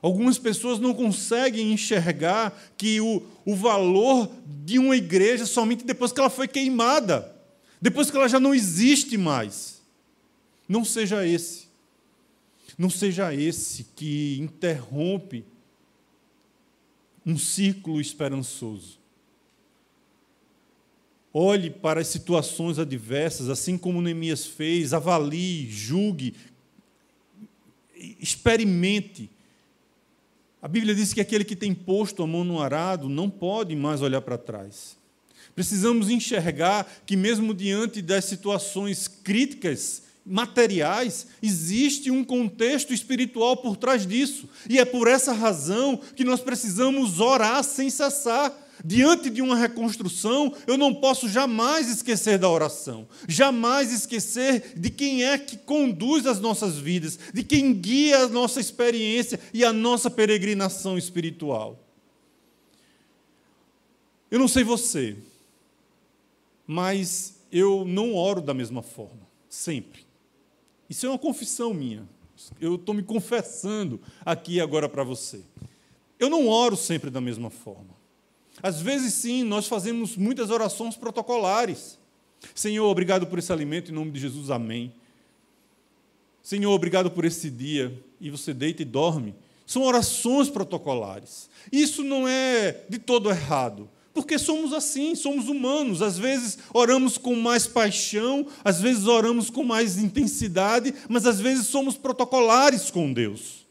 Algumas 0.00 0.38
pessoas 0.38 0.78
não 0.78 0.94
conseguem 0.94 1.72
enxergar 1.72 2.56
que 2.76 3.00
o, 3.00 3.22
o 3.44 3.54
valor 3.54 4.30
de 4.64 4.78
uma 4.78 4.96
igreja 4.96 5.44
somente 5.44 5.84
depois 5.84 6.12
que 6.12 6.20
ela 6.20 6.30
foi 6.30 6.48
queimada, 6.48 7.34
depois 7.80 8.10
que 8.10 8.16
ela 8.16 8.28
já 8.28 8.40
não 8.40 8.54
existe 8.54 9.16
mais. 9.16 9.80
Não 10.68 10.84
seja 10.84 11.26
esse. 11.26 11.68
Não 12.76 12.88
seja 12.88 13.34
esse 13.34 13.84
que 13.96 14.38
interrompe 14.40 15.44
um 17.28 17.36
círculo 17.36 18.00
esperançoso. 18.00 18.98
Olhe 21.32 21.68
para 21.68 22.00
as 22.00 22.08
situações 22.08 22.78
adversas, 22.78 23.50
assim 23.50 23.76
como 23.76 24.00
Neemias 24.00 24.46
fez, 24.46 24.94
avalie, 24.94 25.70
julgue, 25.70 26.34
experimente. 28.18 29.30
A 30.62 30.66
Bíblia 30.66 30.94
diz 30.94 31.12
que 31.12 31.20
aquele 31.20 31.44
que 31.44 31.54
tem 31.54 31.74
posto 31.74 32.22
a 32.22 32.26
mão 32.26 32.44
no 32.44 32.62
arado 32.62 33.10
não 33.10 33.28
pode 33.28 33.76
mais 33.76 34.00
olhar 34.00 34.22
para 34.22 34.38
trás. 34.38 34.96
Precisamos 35.54 36.08
enxergar 36.08 36.90
que, 37.04 37.14
mesmo 37.14 37.52
diante 37.52 38.00
das 38.00 38.24
situações 38.24 39.06
críticas, 39.06 40.04
materiais, 40.28 41.26
existe 41.42 42.10
um 42.10 42.22
contexto 42.22 42.92
espiritual 42.92 43.56
por 43.56 43.76
trás 43.76 44.06
disso. 44.06 44.48
E 44.68 44.78
é 44.78 44.84
por 44.84 45.08
essa 45.08 45.32
razão 45.32 45.98
que 46.14 46.24
nós 46.24 46.40
precisamos 46.40 47.20
orar 47.20 47.64
sem 47.64 47.88
cessar. 47.88 48.52
Diante 48.84 49.28
de 49.28 49.42
uma 49.42 49.56
reconstrução, 49.56 50.54
eu 50.64 50.78
não 50.78 50.94
posso 50.94 51.28
jamais 51.28 51.88
esquecer 51.88 52.38
da 52.38 52.48
oração, 52.48 53.08
jamais 53.26 53.92
esquecer 53.92 54.74
de 54.76 54.88
quem 54.88 55.24
é 55.24 55.36
que 55.36 55.56
conduz 55.56 56.26
as 56.26 56.38
nossas 56.38 56.76
vidas, 56.76 57.18
de 57.34 57.42
quem 57.42 57.74
guia 57.74 58.18
a 58.18 58.28
nossa 58.28 58.60
experiência 58.60 59.40
e 59.52 59.64
a 59.64 59.72
nossa 59.72 60.08
peregrinação 60.08 60.96
espiritual. 60.96 61.76
Eu 64.30 64.38
não 64.38 64.46
sei 64.46 64.62
você, 64.62 65.16
mas 66.64 67.34
eu 67.50 67.84
não 67.84 68.14
oro 68.14 68.40
da 68.40 68.54
mesma 68.54 68.82
forma, 68.82 69.26
sempre. 69.48 70.07
Isso 70.88 71.06
é 71.06 71.08
uma 71.08 71.18
confissão 71.18 71.74
minha. 71.74 72.08
Eu 72.60 72.76
estou 72.76 72.94
me 72.94 73.02
confessando 73.02 74.00
aqui 74.24 74.60
agora 74.60 74.88
para 74.88 75.02
você. 75.02 75.42
Eu 76.18 76.30
não 76.30 76.48
oro 76.48 76.76
sempre 76.76 77.10
da 77.10 77.20
mesma 77.20 77.50
forma. 77.50 77.96
Às 78.62 78.80
vezes, 78.80 79.14
sim, 79.14 79.44
nós 79.44 79.66
fazemos 79.66 80.16
muitas 80.16 80.50
orações 80.50 80.96
protocolares. 80.96 81.98
Senhor, 82.54 82.88
obrigado 82.88 83.26
por 83.26 83.38
esse 83.38 83.52
alimento, 83.52 83.90
em 83.90 83.94
nome 83.94 84.10
de 84.10 84.20
Jesus, 84.20 84.50
amém. 84.50 84.92
Senhor, 86.42 86.72
obrigado 86.72 87.10
por 87.10 87.24
esse 87.24 87.50
dia. 87.50 88.02
E 88.20 88.30
você 88.30 88.52
deita 88.52 88.82
e 88.82 88.84
dorme. 88.84 89.34
São 89.66 89.82
orações 89.82 90.48
protocolares. 90.48 91.48
Isso 91.70 92.02
não 92.02 92.26
é 92.26 92.84
de 92.88 92.98
todo 92.98 93.30
errado. 93.30 93.88
Porque 94.18 94.36
somos 94.36 94.72
assim, 94.72 95.14
somos 95.14 95.48
humanos. 95.48 96.02
Às 96.02 96.18
vezes 96.18 96.58
oramos 96.74 97.16
com 97.16 97.36
mais 97.36 97.68
paixão, 97.68 98.48
às 98.64 98.80
vezes 98.80 99.06
oramos 99.06 99.48
com 99.48 99.62
mais 99.62 99.96
intensidade, 99.96 100.92
mas 101.08 101.24
às 101.24 101.38
vezes 101.38 101.68
somos 101.68 101.96
protocolares 101.96 102.90
com 102.90 103.12
Deus. 103.12 103.64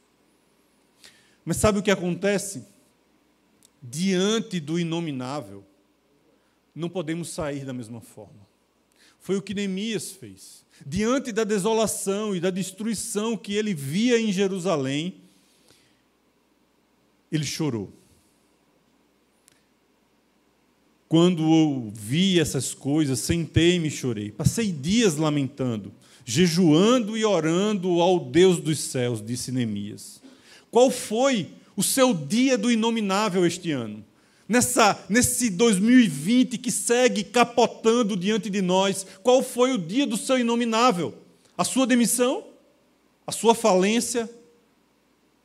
Mas 1.43 1.57
sabe 1.57 1.79
o 1.79 1.83
que 1.83 1.91
acontece? 1.91 2.63
Diante 3.83 4.57
do 4.61 4.79
inominável, 4.79 5.65
não 6.73 6.87
podemos 6.87 7.27
sair 7.27 7.65
da 7.65 7.73
mesma 7.73 7.99
forma. 7.99 8.47
Foi 9.19 9.35
o 9.35 9.41
que 9.41 9.53
Neemias 9.53 10.11
fez. 10.13 10.63
Diante 10.85 11.33
da 11.33 11.43
desolação 11.43 12.33
e 12.33 12.39
da 12.39 12.49
destruição 12.49 13.35
que 13.35 13.53
ele 13.53 13.73
via 13.73 14.17
em 14.17 14.31
Jerusalém, 14.31 15.15
ele 17.29 17.43
chorou. 17.43 17.91
Quando 21.07 21.43
ouvi 21.49 22.39
essas 22.39 22.73
coisas, 22.73 23.19
sentei-me 23.19 23.87
e 23.87 23.91
chorei. 23.91 24.31
Passei 24.31 24.71
dias 24.71 25.15
lamentando, 25.15 25.93
jejuando 26.25 27.17
e 27.17 27.23
orando 27.23 28.01
ao 28.01 28.19
Deus 28.19 28.59
dos 28.59 28.79
céus, 28.79 29.23
disse 29.25 29.51
Neemias. 29.51 30.21
Qual 30.69 30.91
foi 30.91 31.49
o 31.77 31.83
seu 31.83 32.13
dia 32.13 32.57
do 32.57 32.69
inominável 32.69 33.45
este 33.45 33.71
ano? 33.71 34.03
Nessa, 34.49 34.97
nesse 35.09 35.49
2020 35.49 36.57
que 36.57 36.71
segue 36.71 37.23
capotando 37.23 38.15
diante 38.15 38.49
de 38.49 38.61
nós, 38.61 39.05
qual 39.23 39.41
foi 39.41 39.73
o 39.73 39.77
dia 39.77 40.05
do 40.05 40.17
seu 40.17 40.39
inominável? 40.39 41.13
A 41.57 41.63
sua 41.63 41.87
demissão? 41.87 42.45
A 43.25 43.31
sua 43.31 43.55
falência? 43.55 44.29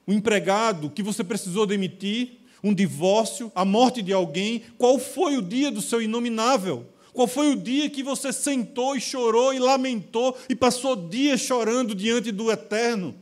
O 0.06 0.12
empregado 0.12 0.90
que 0.90 1.02
você 1.02 1.22
precisou 1.22 1.66
demitir? 1.66 2.41
Um 2.62 2.72
divórcio, 2.72 3.50
a 3.54 3.64
morte 3.64 4.02
de 4.02 4.12
alguém, 4.12 4.62
qual 4.78 4.98
foi 4.98 5.36
o 5.36 5.42
dia 5.42 5.70
do 5.70 5.82
seu 5.82 6.00
inominável? 6.00 6.86
Qual 7.12 7.26
foi 7.26 7.50
o 7.50 7.56
dia 7.56 7.90
que 7.90 8.02
você 8.02 8.32
sentou 8.32 8.96
e 8.96 9.00
chorou 9.00 9.52
e 9.52 9.58
lamentou 9.58 10.36
e 10.48 10.54
passou 10.54 10.96
dias 10.96 11.40
chorando 11.40 11.94
diante 11.94 12.32
do 12.32 12.50
eterno? 12.50 13.14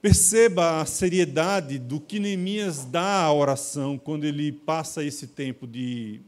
Perceba 0.00 0.80
a 0.80 0.86
seriedade 0.86 1.78
do 1.78 1.98
que 1.98 2.20
Neemias 2.20 2.84
dá 2.84 3.22
à 3.22 3.32
oração 3.32 3.98
quando 3.98 4.24
ele 4.24 4.52
passa 4.52 5.02
esse 5.02 5.26
tempo 5.26 5.66
de 5.66 6.20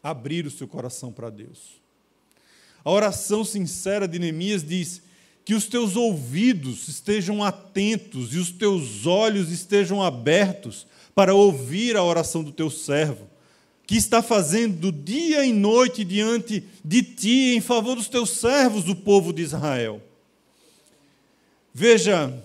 abrir 0.00 0.46
o 0.46 0.50
seu 0.50 0.68
coração 0.68 1.10
para 1.10 1.28
Deus. 1.28 1.82
A 2.84 2.90
oração 2.90 3.44
sincera 3.44 4.06
de 4.06 4.20
Neemias 4.20 4.62
diz: 4.62 5.02
que 5.44 5.54
os 5.54 5.66
teus 5.66 5.94
ouvidos 5.94 6.88
estejam 6.88 7.44
atentos 7.44 8.32
e 8.32 8.38
os 8.38 8.50
teus 8.50 9.06
olhos 9.06 9.50
estejam 9.50 10.02
abertos 10.02 10.86
para 11.14 11.34
ouvir 11.34 11.96
a 11.96 12.02
oração 12.02 12.42
do 12.42 12.50
teu 12.50 12.70
servo, 12.70 13.28
que 13.86 13.96
está 13.96 14.22
fazendo 14.22 14.90
dia 14.90 15.44
e 15.44 15.52
noite 15.52 16.02
diante 16.02 16.64
de 16.82 17.02
ti 17.02 17.54
em 17.54 17.60
favor 17.60 17.94
dos 17.94 18.08
teus 18.08 18.30
servos, 18.30 18.84
do 18.84 18.96
povo 18.96 19.32
de 19.32 19.42
Israel. 19.42 20.02
Veja 21.72 22.42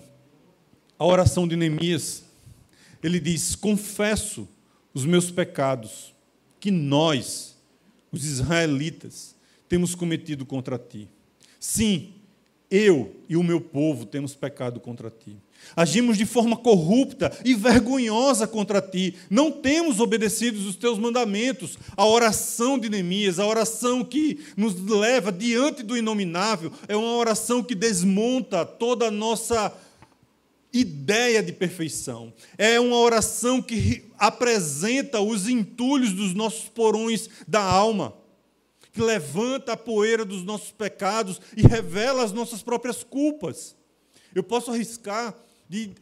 a 0.98 1.06
oração 1.06 1.48
de 1.48 1.56
Neemias. 1.56 2.22
Ele 3.02 3.18
diz: 3.18 3.54
Confesso 3.54 4.46
os 4.92 5.06
meus 5.06 5.30
pecados, 5.30 6.12
que 6.58 6.70
nós, 6.70 7.56
os 8.12 8.26
israelitas, 8.26 9.34
temos 9.68 9.94
cometido 9.94 10.44
contra 10.44 10.78
ti. 10.78 11.08
Sim, 11.58 12.12
eu 12.70 13.16
e 13.28 13.36
o 13.36 13.42
meu 13.42 13.60
povo 13.60 14.06
temos 14.06 14.34
pecado 14.34 14.78
contra 14.78 15.10
ti. 15.10 15.36
Agimos 15.76 16.16
de 16.16 16.24
forma 16.24 16.56
corrupta 16.56 17.36
e 17.44 17.54
vergonhosa 17.54 18.46
contra 18.46 18.80
ti. 18.80 19.14
Não 19.28 19.50
temos 19.50 20.00
obedecido 20.00 20.58
os 20.58 20.76
teus 20.76 20.98
mandamentos. 20.98 21.78
A 21.96 22.06
oração 22.06 22.78
de 22.78 22.88
Neemias, 22.88 23.38
a 23.38 23.46
oração 23.46 24.04
que 24.04 24.40
nos 24.56 24.80
leva 24.80 25.30
diante 25.30 25.82
do 25.82 25.96
inominável, 25.96 26.72
é 26.88 26.96
uma 26.96 27.14
oração 27.16 27.62
que 27.62 27.74
desmonta 27.74 28.64
toda 28.64 29.08
a 29.08 29.10
nossa 29.10 29.72
ideia 30.72 31.42
de 31.42 31.52
perfeição. 31.52 32.32
É 32.56 32.78
uma 32.80 32.96
oração 32.96 33.60
que 33.60 34.04
apresenta 34.18 35.20
os 35.20 35.48
entulhos 35.48 36.12
dos 36.12 36.34
nossos 36.34 36.68
porões 36.68 37.28
da 37.46 37.62
alma 37.62 38.19
que 38.92 39.00
levanta 39.00 39.72
a 39.72 39.76
poeira 39.76 40.24
dos 40.24 40.42
nossos 40.42 40.70
pecados 40.70 41.40
e 41.56 41.62
revela 41.62 42.24
as 42.24 42.32
nossas 42.32 42.62
próprias 42.62 43.02
culpas. 43.02 43.76
Eu 44.34 44.42
posso 44.42 44.70
arriscar 44.70 45.34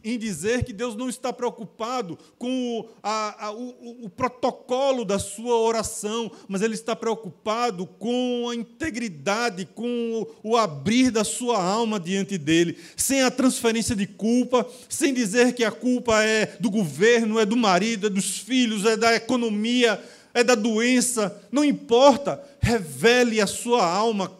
em 0.03 0.17
dizer 0.17 0.63
que 0.63 0.73
Deus 0.73 0.95
não 0.95 1.07
está 1.07 1.31
preocupado 1.31 2.17
com 2.39 2.79
o, 2.79 2.89
a, 3.03 3.45
a, 3.45 3.51
o, 3.51 4.05
o, 4.05 4.09
protocolo 4.09 5.05
da 5.05 5.19
sua 5.19 5.57
oração, 5.57 6.31
mas 6.47 6.63
Ele 6.63 6.73
está 6.73 6.95
preocupado 6.95 7.85
com 7.85 8.49
a 8.49 8.55
integridade, 8.55 9.69
com 9.75 10.25
o, 10.43 10.51
o 10.51 10.57
abrir 10.57 11.11
da 11.11 11.23
sua 11.23 11.63
alma 11.63 11.99
diante 11.99 12.35
dele, 12.35 12.79
sem 12.97 13.21
a 13.21 13.29
transferência 13.29 13.95
de 13.95 14.07
culpa, 14.07 14.67
sem 14.89 15.13
dizer 15.13 15.53
que 15.53 15.63
a 15.63 15.71
culpa 15.71 16.23
é 16.23 16.57
do 16.59 16.71
governo, 16.71 17.37
é 17.39 17.45
do 17.45 17.55
marido, 17.55 18.07
é 18.07 18.09
dos 18.09 18.39
filhos, 18.39 18.85
é 18.85 18.97
da 18.97 19.13
economia, 19.13 20.03
é 20.33 20.43
da 20.43 20.55
doença, 20.55 21.41
não 21.51 21.63
importa, 21.63 22.43
revele 22.59 23.41
a 23.41 23.47
sua 23.47 23.85
alma, 23.85 24.31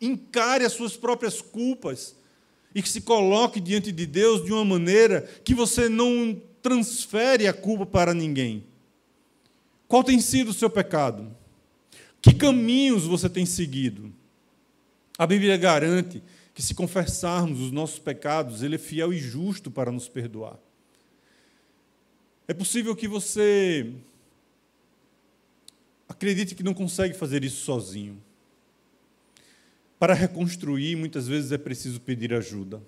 encare 0.00 0.64
as 0.64 0.72
suas 0.72 0.96
próprias 0.96 1.40
culpas 1.40 2.14
e 2.74 2.82
que 2.82 2.88
se 2.88 3.00
coloque 3.00 3.60
diante 3.60 3.92
de 3.92 4.06
Deus 4.06 4.44
de 4.44 4.52
uma 4.52 4.64
maneira 4.64 5.22
que 5.44 5.54
você 5.54 5.88
não 5.88 6.40
transfere 6.60 7.46
a 7.46 7.52
culpa 7.52 7.86
para 7.86 8.12
ninguém. 8.12 8.64
Qual 9.86 10.02
tem 10.02 10.20
sido 10.20 10.50
o 10.50 10.54
seu 10.54 10.68
pecado? 10.68 11.34
Que 12.20 12.34
caminhos 12.34 13.04
você 13.04 13.28
tem 13.28 13.46
seguido? 13.46 14.12
A 15.16 15.26
Bíblia 15.26 15.56
garante 15.56 16.22
que 16.54 16.62
se 16.62 16.74
confessarmos 16.74 17.60
os 17.60 17.70
nossos 17.70 17.98
pecados, 17.98 18.62
Ele 18.62 18.76
é 18.76 18.78
fiel 18.78 19.12
e 19.12 19.18
justo 19.18 19.70
para 19.70 19.90
nos 19.90 20.08
perdoar. 20.08 20.58
É 22.46 22.54
possível 22.54 22.94
que 22.94 23.08
você 23.08 23.92
Acredite 26.24 26.54
que 26.54 26.62
não 26.62 26.72
consegue 26.72 27.12
fazer 27.12 27.44
isso 27.44 27.66
sozinho. 27.66 28.18
Para 29.98 30.14
reconstruir, 30.14 30.96
muitas 30.96 31.28
vezes 31.28 31.52
é 31.52 31.58
preciso 31.58 32.00
pedir 32.00 32.32
ajuda. 32.32 32.80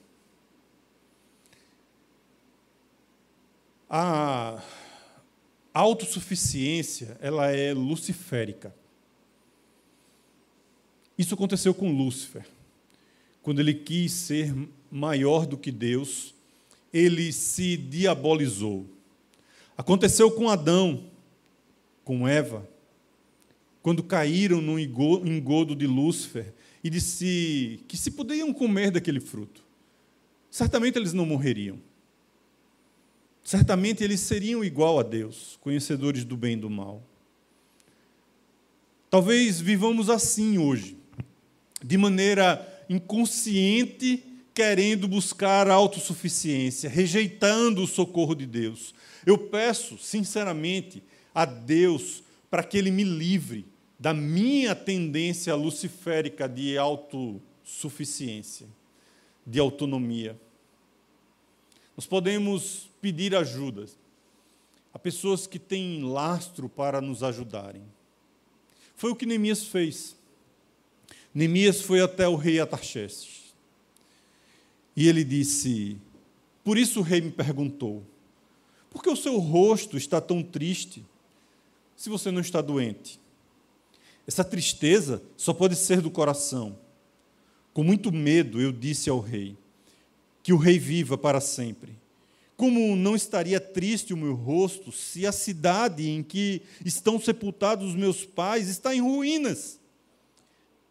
A 3.91 4.63
autossuficiência, 5.75 7.19
ela 7.21 7.51
é 7.51 7.75
luciférica. 7.75 8.75
Isso 11.19 11.35
aconteceu 11.35 11.75
com 11.75 11.93
Lúcifer. 11.93 12.47
Quando 13.43 13.61
ele 13.61 13.75
quis 13.75 14.13
ser 14.13 14.55
maior 14.91 15.45
do 15.45 15.59
que 15.59 15.71
Deus, 15.71 16.35
ele 16.91 17.31
se 17.35 17.77
diabolizou. 17.77 18.87
Aconteceu 19.77 20.31
com 20.31 20.49
Adão, 20.49 21.05
com 22.03 22.27
Eva 22.27 22.67
quando 23.87 24.03
caíram 24.03 24.61
no 24.61 24.81
engodo 24.81 25.77
de 25.77 25.87
Lúcifer 25.87 26.53
e 26.83 26.91
disse 26.91 27.79
que 27.87 27.97
se 27.97 28.11
poderiam 28.11 28.53
comer 28.53 28.91
daquele 28.91 29.21
fruto, 29.21 29.63
certamente 30.51 30.99
eles 30.99 31.13
não 31.13 31.25
morreriam. 31.25 31.79
Certamente 33.45 34.03
eles 34.03 34.19
seriam 34.19 34.65
igual 34.65 34.99
a 34.99 35.05
Deus, 35.05 35.57
conhecedores 35.61 36.25
do 36.25 36.37
bem 36.37 36.55
e 36.55 36.57
do 36.57 36.69
mal. 36.69 37.01
Talvez 39.09 39.61
vivamos 39.61 40.11
assim 40.11 40.59
hoje, 40.59 40.97
de 41.81 41.97
maneira 41.97 42.85
inconsciente, 42.91 44.21
querendo 44.53 45.07
buscar 45.07 45.71
autossuficiência, 45.71 46.91
rejeitando 46.91 47.85
o 47.85 47.87
socorro 47.87 48.35
de 48.35 48.47
Deus. 48.47 48.93
Eu 49.25 49.39
peço, 49.39 49.97
sinceramente, 49.97 51.01
a 51.33 51.45
Deus 51.45 52.25
para 52.51 52.65
que 52.65 52.77
Ele 52.77 52.91
me 52.91 53.05
livre 53.05 53.76
da 53.99 54.13
minha 54.13 54.75
tendência 54.75 55.55
luciférica 55.55 56.49
de 56.49 56.77
autossuficiência, 56.77 58.67
de 59.47 59.59
autonomia. 59.59 60.39
Nós 61.97 62.07
podemos 62.07 62.91
pedir 63.01 63.35
ajuda 63.35 63.87
a 64.93 64.99
pessoas 64.99 65.47
que 65.47 65.59
têm 65.59 66.03
lastro 66.03 66.69
para 66.69 67.01
nos 67.01 67.23
ajudarem. 67.23 67.83
Foi 68.95 69.11
o 69.11 69.17
que 69.17 69.27
Neemias 69.27 69.65
fez. 69.65 70.17
Neemias 71.35 71.81
foi 71.81 72.01
até 72.01 72.29
o 72.29 72.37
rei 72.37 72.61
Atarxerxes. 72.61 73.55
E 74.95 75.09
ele 75.09 75.23
disse: 75.23 75.99
Por 76.65 76.79
isso 76.79 77.01
o 77.01 77.03
rei 77.03 77.21
me 77.21 77.31
perguntou: 77.31 78.03
Por 78.91 79.03
que 79.03 79.11
o 79.11 79.17
seu 79.17 79.39
rosto 79.39 79.97
está 79.97 80.21
tão 80.21 80.43
triste 80.43 81.05
se 81.95 82.09
você 82.09 82.31
não 82.31 82.41
está 82.41 82.63
doente? 82.63 83.21
Essa 84.27 84.45
tristeza 84.45 85.23
só 85.37 85.53
pode 85.53 85.77
ser 85.77 86.01
do 86.01 86.11
coração. 86.11 86.77
Com 87.73 87.85
muito 87.85 88.11
medo, 88.11 88.61
eu 88.61 88.73
disse 88.73 89.09
ao 89.09 89.21
rei: 89.21 89.57
Que 90.43 90.53
o 90.53 90.57
rei 90.57 90.79
viva 90.79 91.17
para 91.17 91.41
sempre. 91.41 91.97
Como 92.57 92.97
não 92.97 93.15
estaria 93.15 93.61
triste 93.61 94.15
o 94.15 94.17
meu 94.17 94.35
rosto 94.35 94.91
se 94.91 95.27
a 95.27 95.33
cidade 95.33 96.09
em 96.09 96.23
que 96.23 96.63
estão 96.85 97.21
sepultados 97.21 97.91
os 97.91 97.95
meus 97.95 98.25
pais 98.25 98.69
está 98.69 98.95
em 98.95 99.01
ruínas 99.03 99.79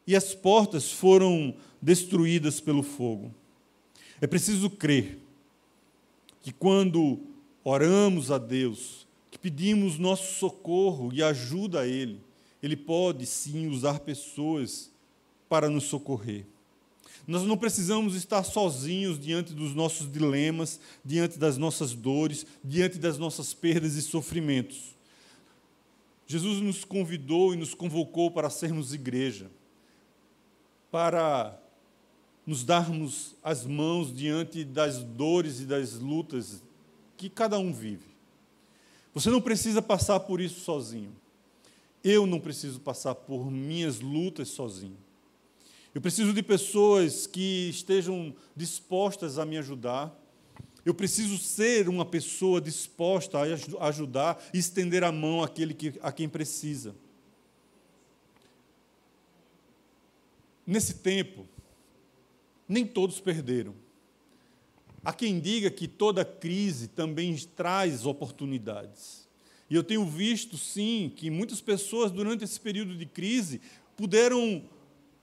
e 0.06 0.15
as 0.15 0.36
portas 0.36 0.91
foram 0.91 1.56
destruídas 1.82 2.60
pelo 2.60 2.84
fogo? 2.84 3.34
É 4.21 4.28
preciso 4.28 4.69
crer 4.69 5.19
que 6.43 6.54
quando 6.54 7.19
oramos 7.63 8.30
a 8.30 8.38
Deus, 8.38 9.08
que 9.32 9.39
pedimos 9.39 9.98
nosso 9.98 10.36
socorro 10.36 11.12
e 11.12 11.24
ajuda 11.24 11.82
a 11.82 11.88
Ele, 11.88 12.21
ele 12.65 12.75
pode 12.75 13.28
sim 13.28 13.67
usar 13.67 13.99
pessoas 13.99 14.89
para 15.47 15.69
nos 15.69 15.84
socorrer. 15.84 16.47
Nós 17.28 17.43
não 17.43 17.56
precisamos 17.56 18.15
estar 18.15 18.43
sozinhos 18.43 19.19
diante 19.19 19.54
dos 19.54 19.75
nossos 19.75 20.12
dilemas, 20.12 20.80
diante 21.04 21.38
das 21.38 21.58
nossas 21.58 21.93
dores, 21.93 22.43
diante 22.63 22.97
das 22.97 23.19
nossas 23.19 23.54
perdas 23.54 23.93
e 23.93 24.01
sofrimentos. 24.01 24.95
Jesus 26.25 26.60
nos 26.60 26.84
convidou 26.84 27.54
e 27.54 27.58
nos 27.58 27.75
convocou 27.75 28.32
para 28.32 28.49
sermos 28.49 28.95
igreja, 28.95 29.51
para 30.89 31.62
nos 32.47 32.63
darmos 32.63 33.36
as 33.43 33.63
mãos 33.63 34.12
diante 34.12 34.63
das 34.63 35.04
dores 35.04 35.60
e 35.60 35.65
das 35.65 35.93
lutas 35.93 36.63
que 37.15 37.30
cada 37.30 37.60
um 37.60 37.71
vive. 37.71 38.08
Você 39.13 39.30
não 39.30 39.39
precisa 39.39 39.84
passar 39.84 40.19
por 40.21 40.41
isso 40.41 40.62
sozinho. 40.62 41.13
Eu 42.08 42.28
não 42.28 42.39
preciso 42.39 42.80
passar 42.80 43.15
por 43.15 43.50
minhas 43.50 44.00
lutas 44.00 44.50
sozinho. 44.50 44.96
Eu 45.91 46.00
preciso 46.00 46.34
de 46.34 46.44
pessoas 46.44 47.26
que 47.26 47.70
estejam 47.70 48.36
dispostas 48.56 49.39
a 49.39 49.46
me 49.46 49.58
ajudar. 49.58 50.15
Eu 50.86 50.94
preciso 50.94 51.39
ser 51.39 51.89
uma 51.89 52.06
pessoa 52.06 52.62
disposta 52.62 53.39
a 53.39 53.88
ajudar 53.88 54.39
e 54.54 54.60
estender 54.60 55.04
a 55.04 55.12
mão 55.12 55.44
àquele 55.44 55.74
que, 55.74 55.96
a 56.00 56.12
quem 56.12 56.30
precisa. 56.30 56.96
Nesse 60.63 60.94
tempo, 61.00 61.48
nem 62.70 62.86
todos 62.86 63.20
perderam. 63.20 63.74
Há 65.04 65.12
quem 65.12 65.39
diga 65.39 65.72
que 65.72 65.88
toda 65.88 66.24
crise 66.24 66.88
também 66.88 67.36
traz 67.56 68.06
oportunidades. 68.06 69.25
E 69.69 69.75
eu 69.75 69.84
tenho 69.84 70.06
visto, 70.06 70.58
sim, 70.58 71.12
que 71.15 71.30
muitas 71.30 71.60
pessoas, 71.60 72.12
durante 72.12 72.43
esse 72.43 72.60
período 72.60 72.95
de 72.95 73.06
crise, 73.06 73.62
puderam 73.97 74.63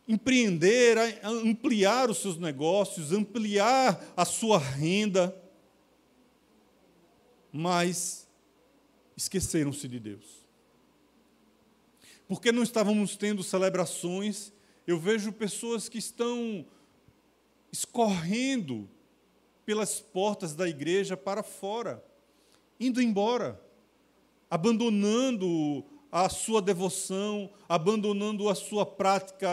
empreender, 0.07 0.99
ampliar 1.23 2.11
os 2.11 2.19
seus 2.19 2.37
negócios, 2.37 3.13
ampliar 3.13 4.13
a 4.17 4.25
sua 4.25 4.59
renda, 4.59 5.35
mas 7.53 8.27
esqueceram-se 9.17 9.87
de 9.87 10.01
Deus. 10.01 10.43
Porque 12.27 12.51
não 12.51 12.63
estávamos 12.63 13.15
tendo 13.15 13.43
celebrações, 13.43 14.53
eu 14.87 14.99
vejo 14.99 15.33
pessoas 15.33 15.89
que 15.89 15.99
estão 15.99 16.67
escorrendo 17.71 18.89
pelas 19.65 20.01
portas 20.01 20.55
da 20.55 20.69
igreja 20.69 21.17
para 21.17 21.43
fora, 21.43 22.05
indo 22.81 23.01
embora, 23.01 23.62
abandonando 24.53 25.83
a 26.11 26.29
sua 26.29 26.61
devoção, 26.61 27.51
abandonando 27.67 28.51
a 28.51 28.55
sua 28.55 28.85
prática 28.85 29.49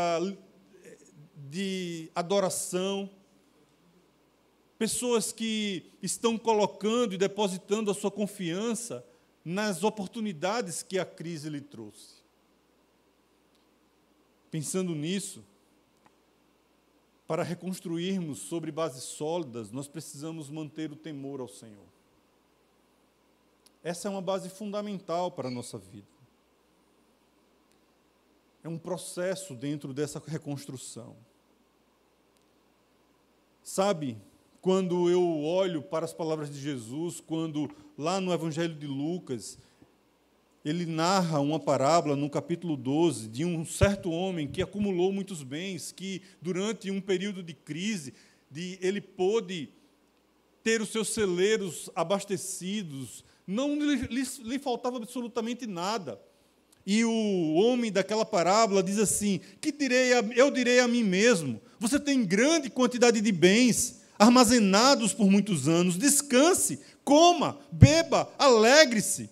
de 1.38 2.12
adoração. 2.14 3.10
Pessoas 4.78 5.32
que 5.32 5.86
estão 6.04 6.38
colocando 6.38 7.14
e 7.14 7.18
depositando 7.18 7.90
a 7.90 7.94
sua 7.94 8.12
confiança 8.12 9.06
nas 9.46 9.86
oportunidades 9.86 10.84
que 10.84 11.00
a 11.00 11.06
crise 11.06 11.50
lhe 11.50 11.62
trouxe. 11.62 12.16
Pensando 14.52 14.94
nisso, 14.94 15.46
para 17.26 17.42
reconstruirmos 17.42 18.40
sobre 18.40 18.70
bases 18.70 19.04
sólidas, 19.04 19.72
nós 19.72 19.88
precisamos 19.88 20.50
manter 20.50 20.92
o 20.92 20.98
temor 20.98 21.40
ao 21.40 21.48
Senhor. 21.48 21.99
Essa 23.84 24.08
é 24.08 24.12
uma 24.12 24.22
base 24.22 24.50
fundamental 24.50 25.32
para 25.32 25.48
a 25.48 25.52
nossa 25.52 25.78
vida. 25.78 26.08
É 28.63 28.68
um 28.68 28.78
processo 28.78 29.56
dentro 29.56 29.94
dessa 29.94 30.22
reconstrução. 30.26 31.15
Sabe, 33.63 34.18
quando 34.62 35.10
eu 35.10 35.44
olho 35.44 35.82
para 35.82 36.04
as 36.04 36.13
palavras 36.13 36.50
de 36.50 36.60
Jesus, 36.60 37.22
quando 37.22 37.70
lá 37.98 38.20
no 38.20 38.34
Evangelho 38.34 38.76
de 38.76 38.88
Lucas, 38.88 39.58
ele 40.65 40.86
narra 40.86 41.39
uma 41.39 41.60
parábola 41.60 42.15
no 42.15 42.30
capítulo 42.30 42.76
12 42.76 43.30
de 43.30 43.46
um 43.46 43.63
certo 43.63 44.12
homem 44.12 44.48
que 44.48 44.62
acumulou 44.62 45.13
muitos 45.13 45.42
bens, 45.42 45.94
que 45.94 46.22
durante 46.42 46.92
um 46.92 47.00
período 47.00 47.42
de 47.42 47.54
crise, 47.54 48.13
de, 48.52 48.78
ele 48.82 49.00
pôde 49.00 49.70
ter 50.62 50.82
os 50.82 50.89
seus 50.89 51.10
celeiros 51.10 51.89
abastecidos, 51.96 53.24
não 53.50 53.76
lhe, 53.76 54.26
lhe, 54.44 54.60
faltava 54.60 54.98
absolutamente 54.98 55.66
nada. 55.66 56.22
E 56.86 57.04
o 57.04 57.54
homem 57.56 57.92
daquela 57.92 58.24
parábola 58.24 58.84
diz 58.84 59.00
assim: 59.00 59.42
"Que 59.60 59.72
direi 59.72 60.14
a, 60.14 60.20
eu 60.36 60.52
direi 60.52 60.80
a 60.80 60.88
mim 60.88 61.04
mesmo: 61.04 61.60
você 61.80 62.00
tem 62.00 62.24
grande 62.24 62.70
quantidade 62.70 63.20
de 63.20 63.32
bens 63.32 64.02
armazenados 64.20 65.14
por 65.14 65.32
muitos 65.32 65.68
anos, 65.68 65.98
descanse, 65.98 66.80
coma, 67.04 67.58
beba, 67.72 68.32
alegre-se." 68.38 69.30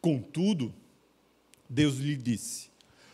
Contudo, 0.00 0.72
Deus 1.68 1.96
lhe 1.96 2.16
disse: 2.16 2.70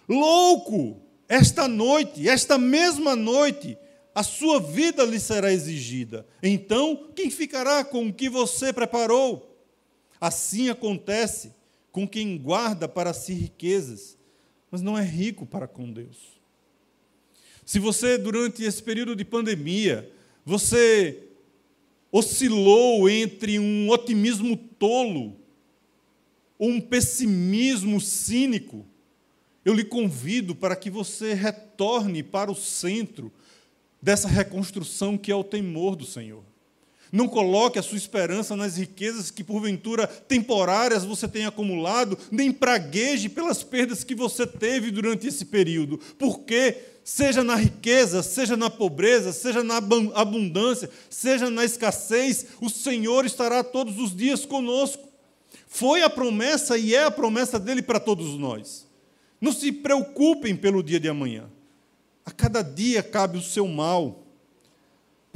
Louco, 0.09 1.03
esta 1.29 1.67
noite, 1.67 2.29
esta 2.29 2.57
mesma 2.57 3.17
noite, 3.17 3.77
a 4.15 4.23
sua 4.23 4.61
vida 4.61 5.05
lhe 5.05 5.19
será 5.19 5.53
exigida. 5.53 6.25
Então, 6.41 7.11
quem 7.15 7.29
ficará 7.29 7.85
com 7.85 8.07
o 8.07 8.13
que 8.13 8.29
você 8.29 8.73
preparou? 8.73 9.46
Assim 10.21 10.69
acontece 10.69 11.53
com 11.93 12.07
quem 12.07 12.39
guarda 12.39 12.89
para 12.89 13.13
si 13.13 13.33
riquezas, 13.33 14.17
mas 14.71 14.83
não 14.83 14.97
é 14.97 15.05
rico 15.05 15.47
para 15.47 15.67
com 15.67 15.91
Deus. 15.91 16.41
Se 17.65 17.79
você, 17.79 18.17
durante 18.17 18.63
esse 18.63 18.83
período 18.83 19.17
de 19.17 19.25
pandemia, 19.25 20.11
você 20.45 21.25
oscilou 22.13 23.09
entre 23.09 23.59
um 23.59 23.91
otimismo 23.91 24.57
tolo 24.57 25.37
um 26.59 26.81
pessimismo 26.81 28.01
cínico, 28.01 28.87
eu 29.65 29.75
lhe 29.75 29.85
convido 29.85 30.55
para 30.55 30.77
que 30.77 30.89
você 30.89 31.35
retorne 31.35 32.23
para 32.23 32.51
o 32.51 32.55
centro 32.55 33.33
dessa 34.01 34.29
reconstrução 34.29 35.19
que 35.19 35.31
é 35.31 35.35
o 35.35 35.45
temor 35.45 35.97
do 35.97 36.05
Senhor. 36.05 36.45
Não 37.13 37.29
coloque 37.29 37.79
a 37.79 37.83
sua 37.83 37.97
esperança 37.97 38.57
nas 38.57 38.77
riquezas 38.77 39.31
que, 39.31 39.45
porventura, 39.45 40.07
temporárias 40.07 41.05
você 41.05 41.29
tem 41.29 41.47
acumulado, 41.47 42.19
nem 42.31 42.51
pragueje 42.51 43.29
pelas 43.29 43.63
perdas 43.63 44.03
que 44.03 44.15
você 44.15 44.47
teve 44.47 44.91
durante 44.91 45.27
esse 45.27 45.45
período, 45.45 45.99
porque, 46.19 46.77
seja 47.05 47.45
na 47.45 47.55
riqueza, 47.55 48.23
seja 48.23 48.57
na 48.57 48.69
pobreza, 48.69 49.33
seja 49.33 49.63
na 49.63 49.77
abundância, 49.77 50.91
seja 51.09 51.49
na 51.49 51.65
escassez, 51.65 52.47
o 52.61 52.69
Senhor 52.69 53.25
estará 53.25 53.63
todos 53.63 53.99
os 53.99 54.15
dias 54.15 54.45
conosco. 54.45 55.07
Foi 55.69 56.03
a 56.03 56.11
promessa 56.11 56.77
e 56.77 56.95
é 56.95 57.05
a 57.05 57.11
promessa 57.11 57.59
dele 57.59 57.83
para 57.83 58.01
todos 58.01 58.37
nós. 58.39 58.87
Não 59.41 59.53
se 59.53 59.71
preocupem 59.71 60.57
pelo 60.57 60.83
dia 60.83 60.99
de 60.99 61.09
amanhã. 61.09 61.45
A 62.25 62.31
cada 62.33 62.63
dia 62.63 63.03
cabe 63.03 63.39
o 63.39 63.43
seu 63.43 63.69
mal. 63.69 64.26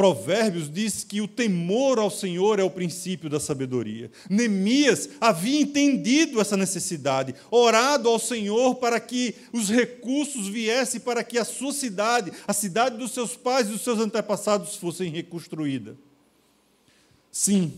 Provérbios 0.01 0.73
diz 0.73 1.05
que 1.05 1.21
o 1.21 1.29
temor 1.29 1.99
ao 1.99 2.11
Senhor 2.11 2.59
é 2.59 2.65
o 2.65 2.71
princípio 2.71 3.29
da 3.29 3.39
sabedoria. 3.39 4.11
Neemias 4.31 5.11
havia 5.21 5.61
entendido 5.61 6.41
essa 6.41 6.57
necessidade, 6.57 7.35
orado 7.51 8.09
ao 8.09 8.19
Senhor 8.19 8.77
para 8.77 8.99
que 8.99 9.35
os 9.53 9.69
recursos 9.69 10.49
viessem 10.49 11.03
para 11.03 11.23
que 11.23 11.37
a 11.37 11.45
sua 11.45 11.75
cidade, 11.75 12.33
a 12.49 12.55
cidade 12.55 12.97
dos 12.97 13.11
seus 13.11 13.37
pais 13.37 13.69
e 13.69 13.73
dos 13.73 13.83
seus 13.83 13.99
antepassados 13.99 14.75
fossem 14.77 15.11
reconstruída. 15.11 15.95
Sim, 17.31 17.71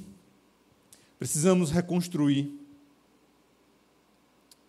Precisamos 1.19 1.73
reconstruir. 1.73 2.53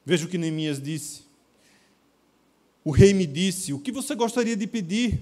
Veja 0.04 0.26
o 0.26 0.28
que 0.28 0.39
Neemias 0.39 0.82
disse. 0.82 1.22
O 2.84 2.89
rei 2.89 3.13
me 3.13 3.28
disse: 3.28 3.74
O 3.74 3.80
que 3.80 3.92
você 3.92 4.16
gostaria 4.16 4.56
de 4.56 4.66
pedir? 4.66 5.22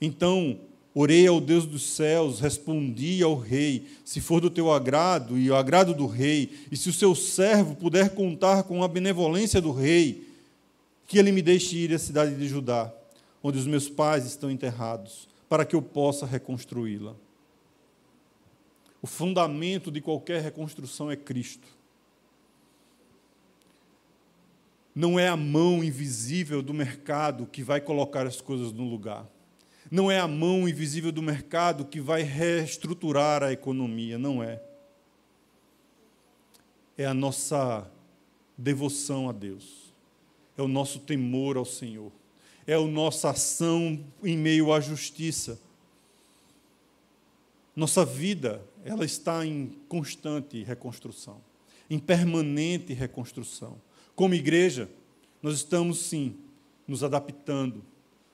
Então 0.00 0.58
orei 0.94 1.26
ao 1.26 1.40
Deus 1.40 1.64
dos 1.66 1.82
céus, 1.82 2.40
respondi 2.40 3.22
ao 3.22 3.36
rei: 3.36 3.86
Se 4.04 4.20
for 4.20 4.40
do 4.40 4.50
teu 4.50 4.72
agrado 4.72 5.38
e 5.38 5.50
o 5.50 5.56
agrado 5.56 5.94
do 5.94 6.06
rei, 6.06 6.50
e 6.70 6.76
se 6.76 6.88
o 6.88 6.92
seu 6.92 7.14
servo 7.14 7.74
puder 7.74 8.14
contar 8.14 8.64
com 8.64 8.82
a 8.82 8.88
benevolência 8.88 9.60
do 9.60 9.72
rei, 9.72 10.26
que 11.06 11.18
ele 11.18 11.32
me 11.32 11.42
deixe 11.42 11.76
ir 11.76 11.94
à 11.94 11.98
cidade 11.98 12.34
de 12.34 12.46
Judá, 12.48 12.92
onde 13.42 13.58
os 13.58 13.66
meus 13.66 13.88
pais 13.88 14.24
estão 14.24 14.50
enterrados, 14.50 15.28
para 15.48 15.64
que 15.64 15.76
eu 15.76 15.82
possa 15.82 16.26
reconstruí-la. 16.26 17.14
O 19.02 19.06
fundamento 19.06 19.90
de 19.90 20.00
qualquer 20.00 20.40
reconstrução 20.40 21.10
é 21.10 21.16
Cristo. 21.16 21.66
Não 24.94 25.18
é 25.18 25.26
a 25.26 25.36
mão 25.36 25.82
invisível 25.82 26.62
do 26.62 26.72
mercado 26.72 27.46
que 27.46 27.62
vai 27.62 27.80
colocar 27.80 28.26
as 28.26 28.40
coisas 28.40 28.72
no 28.72 28.88
lugar. 28.88 29.26
Não 29.92 30.10
é 30.10 30.18
a 30.18 30.26
mão 30.26 30.66
invisível 30.66 31.12
do 31.12 31.20
mercado 31.20 31.84
que 31.84 32.00
vai 32.00 32.22
reestruturar 32.22 33.42
a 33.42 33.52
economia, 33.52 34.16
não 34.16 34.42
é. 34.42 34.58
É 36.96 37.04
a 37.04 37.12
nossa 37.12 37.86
devoção 38.56 39.28
a 39.28 39.32
Deus. 39.32 39.92
É 40.56 40.62
o 40.62 40.66
nosso 40.66 40.98
temor 41.00 41.58
ao 41.58 41.66
Senhor. 41.66 42.10
É 42.66 42.72
a 42.72 42.80
nossa 42.80 43.28
ação 43.28 44.02
em 44.24 44.34
meio 44.34 44.72
à 44.72 44.80
justiça. 44.80 45.60
Nossa 47.76 48.02
vida 48.02 48.64
ela 48.86 49.04
está 49.04 49.44
em 49.44 49.76
constante 49.90 50.62
reconstrução, 50.62 51.38
em 51.90 51.98
permanente 51.98 52.94
reconstrução. 52.94 53.78
Como 54.16 54.32
igreja, 54.32 54.88
nós 55.42 55.56
estamos 55.56 55.98
sim 55.98 56.34
nos 56.88 57.04
adaptando, 57.04 57.84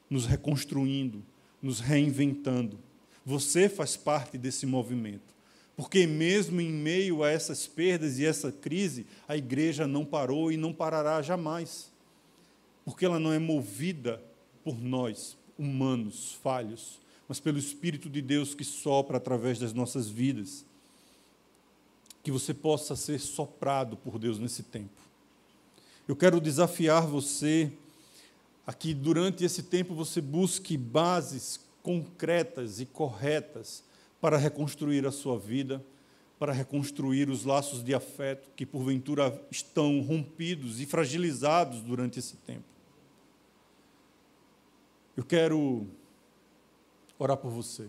nos 0.09 0.25
reconstruindo, 0.25 1.21
nos 1.63 1.81
reinventando. 1.81 2.79
Você 3.25 3.69
faz 3.69 3.97
parte 3.97 4.39
desse 4.39 4.65
movimento. 4.67 5.37
Porque, 5.77 6.07
mesmo 6.07 6.61
em 6.61 6.73
meio 6.73 7.23
a 7.23 7.31
essas 7.31 7.67
perdas 7.67 8.19
e 8.19 8.25
essa 8.25 8.51
crise, 8.51 9.07
a 9.29 9.37
igreja 9.37 9.87
não 9.87 10.05
parou 10.05 10.51
e 10.51 10.57
não 10.57 10.73
parará 10.73 11.23
jamais. 11.23 11.93
Porque 12.85 13.05
ela 13.05 13.21
não 13.21 13.33
é 13.33 13.39
movida 13.39 14.21
por 14.65 14.77
nós, 14.83 15.37
humanos, 15.57 16.37
falhos, 16.43 16.99
mas 17.29 17.39
pelo 17.39 17.59
Espírito 17.59 18.09
de 18.09 18.21
Deus 18.21 18.55
que 18.55 18.65
sopra 18.65 19.19
através 19.19 19.59
das 19.59 19.73
nossas 19.73 20.09
vidas. 20.09 20.65
Que 22.25 22.33
você 22.33 22.53
possa 22.53 22.97
ser 22.97 23.21
soprado 23.21 23.97
por 23.97 24.19
Deus 24.19 24.39
nesse 24.39 24.65
tempo. 24.65 25.01
Eu 26.09 26.17
quero 26.17 26.41
desafiar 26.41 27.07
você 27.07 27.71
a 28.69 28.73
que 28.75 28.93
durante 28.93 29.47
esse 29.47 29.63
tempo 29.63 29.95
você 29.95 30.21
busque 30.21 30.77
bases 30.77 31.59
concretas 31.83 32.81
e 32.81 32.85
corretas 32.85 33.83
para 34.21 34.37
reconstruir 34.37 35.07
a 35.07 35.11
sua 35.11 35.39
vida, 35.39 35.83
para 36.39 36.53
reconstruir 36.53 37.31
os 37.31 37.47
laços 37.47 37.83
de 37.83 37.95
afeto 37.95 38.51
que 38.55 38.67
porventura 38.67 39.43
estão 39.51 40.03
rompidos 40.03 40.83
e 40.83 40.85
fragilizados 40.85 41.81
durante 41.81 42.19
esse 42.19 42.37
tempo. 42.37 42.67
Eu 45.17 45.25
quero 45.25 45.87
orar 47.19 47.39
por 47.39 47.51
você. 47.51 47.89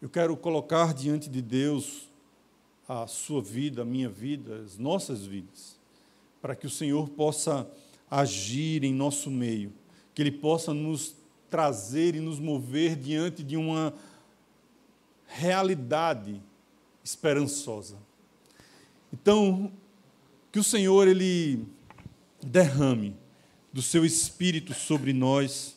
Eu 0.00 0.10
quero 0.10 0.36
colocar 0.36 0.92
diante 0.92 1.30
de 1.30 1.40
Deus 1.40 2.08
a 2.88 3.06
sua 3.06 3.40
vida, 3.40 3.82
a 3.82 3.84
minha 3.84 4.08
vida, 4.08 4.56
as 4.56 4.76
nossas 4.76 5.24
vidas, 5.24 5.78
para 6.40 6.56
que 6.56 6.66
o 6.66 6.70
Senhor 6.70 7.08
possa 7.10 7.70
agir 8.20 8.84
em 8.84 8.92
nosso 8.92 9.30
meio, 9.30 9.72
que 10.14 10.20
Ele 10.20 10.32
possa 10.32 10.74
nos 10.74 11.14
trazer 11.48 12.14
e 12.14 12.20
nos 12.20 12.38
mover 12.38 12.96
diante 12.96 13.42
de 13.42 13.56
uma 13.56 13.94
realidade 15.26 16.42
esperançosa. 17.02 17.96
Então, 19.12 19.72
que 20.50 20.58
o 20.58 20.64
Senhor 20.64 21.08
ele 21.08 21.66
derrame 22.42 23.16
do 23.72 23.80
seu 23.80 24.04
espírito 24.04 24.74
sobre 24.74 25.12
nós, 25.12 25.76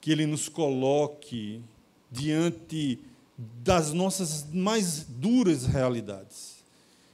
que 0.00 0.10
ele 0.10 0.26
nos 0.26 0.48
coloque 0.48 1.62
diante 2.10 2.98
das 3.36 3.92
nossas 3.92 4.46
mais 4.52 5.04
duras 5.04 5.66
realidades, 5.66 6.64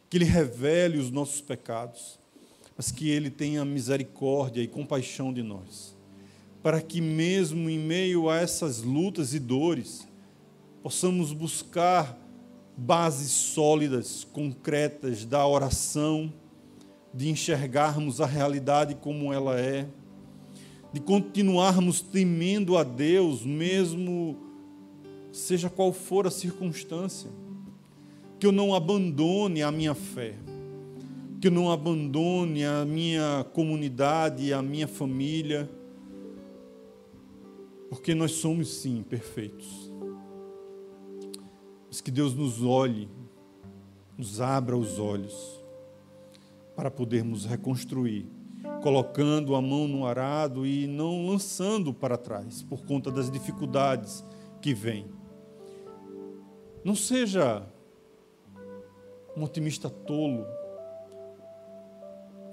que 0.09 0.17
ele 0.17 0.25
revele 0.25 0.99
os 0.99 1.11
nossos 1.11 1.41
pecados, 1.41 2.19
mas 2.77 2.91
que 2.91 3.11
ele 3.11 3.31
tenha 3.31 3.65
misericórdia 3.65 4.63
e 4.63 4.67
compaixão 4.67 5.33
de 5.33 5.43
nós, 5.43 5.97
para 6.63 6.81
que 6.81 7.01
mesmo 7.01 7.69
em 7.69 7.79
meio 7.79 8.29
a 8.29 8.37
essas 8.37 8.83
lutas 8.83 9.35
e 9.35 9.39
dores, 9.39 10.09
possamos 10.83 11.33
buscar 11.33 12.19
bases 12.77 13.31
sólidas, 13.31 14.25
concretas 14.25 15.25
da 15.25 15.47
oração, 15.47 16.33
de 17.15 17.29
enxergarmos 17.29 18.21
a 18.21 18.27
realidade 18.27 18.95
como 18.95 19.33
ela 19.33 19.61
é, 19.61 19.87
de 20.93 21.01
continuarmos 21.01 22.01
temendo 22.01 22.77
a 22.77 22.83
Deus, 22.83 23.45
mesmo 23.45 24.37
seja 25.31 25.71
qual 25.71 25.93
for 25.93 26.27
a 26.27 26.31
circunstância, 26.31 27.31
que 28.39 28.47
eu 28.47 28.53
não 28.53 28.75
abandone 28.75 29.63
a 29.63 29.71
minha 29.71 29.95
fé, 29.95 30.35
que 31.43 31.49
eu 31.49 31.53
não 31.53 31.73
abandone 31.73 32.65
a 32.65 32.85
minha 32.85 33.45
comunidade, 33.53 34.53
a 34.53 34.63
minha 34.63 34.87
família, 34.87 35.69
porque 37.91 38.15
nós 38.15 38.31
somos 38.31 38.73
sim 38.73 39.03
perfeitos. 39.03 39.93
Mas 41.89 42.01
que 42.01 42.13
Deus 42.13 42.33
nos 42.33 42.63
olhe, 42.63 43.09
nos 44.17 44.41
abra 44.41 44.77
os 44.77 45.01
olhos 45.01 45.61
para 46.77 46.93
podermos 46.93 47.45
reconstruir, 47.45 48.25
colocando 48.81 49.57
a 49.57 49.61
mão 49.61 49.89
no 49.89 50.07
arado 50.07 50.65
e 50.65 50.87
não 50.87 51.27
lançando 51.27 51.93
para 51.93 52.17
trás 52.17 52.63
por 52.63 52.85
conta 52.85 53.11
das 53.11 53.29
dificuldades 53.29 54.25
que 54.61 54.73
vêm. 54.73 55.07
Não 56.85 56.95
seja 56.95 57.67
um 59.37 59.43
otimista 59.43 59.91
tolo, 59.91 60.47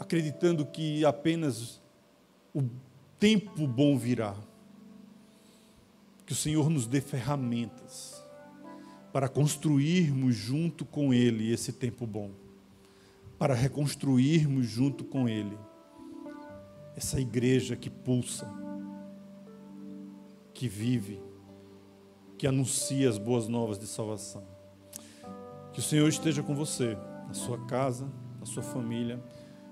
acreditando 0.09 0.65
que 0.65 1.05
apenas 1.05 1.79
o 2.51 2.63
tempo 3.19 3.67
bom 3.67 3.95
virá. 3.95 4.35
Que 6.25 6.33
o 6.33 6.35
Senhor 6.35 6.67
nos 6.67 6.87
dê 6.87 6.99
ferramentas 6.99 8.25
para 9.13 9.29
construirmos 9.29 10.35
junto 10.35 10.83
com 10.83 11.13
Ele 11.13 11.51
esse 11.51 11.71
tempo 11.71 12.07
bom 12.07 12.31
para 13.37 13.53
reconstruirmos 13.53 14.67
junto 14.67 15.05
com 15.05 15.29
Ele 15.29 15.57
essa 16.97 17.21
igreja 17.21 17.77
que 17.77 17.89
pulsa, 17.89 18.51
que 20.53 20.67
vive, 20.67 21.21
que 22.37 22.45
anuncia 22.45 23.07
as 23.07 23.17
boas 23.17 23.47
novas 23.47 23.79
de 23.79 23.87
salvação. 23.87 24.43
Que 25.71 25.79
o 25.79 25.83
Senhor 25.83 26.09
esteja 26.09 26.43
com 26.43 26.53
você, 26.53 26.97
na 27.27 27.33
sua 27.33 27.57
casa, 27.65 28.11
na 28.37 28.45
sua 28.45 28.63
família, 28.63 29.23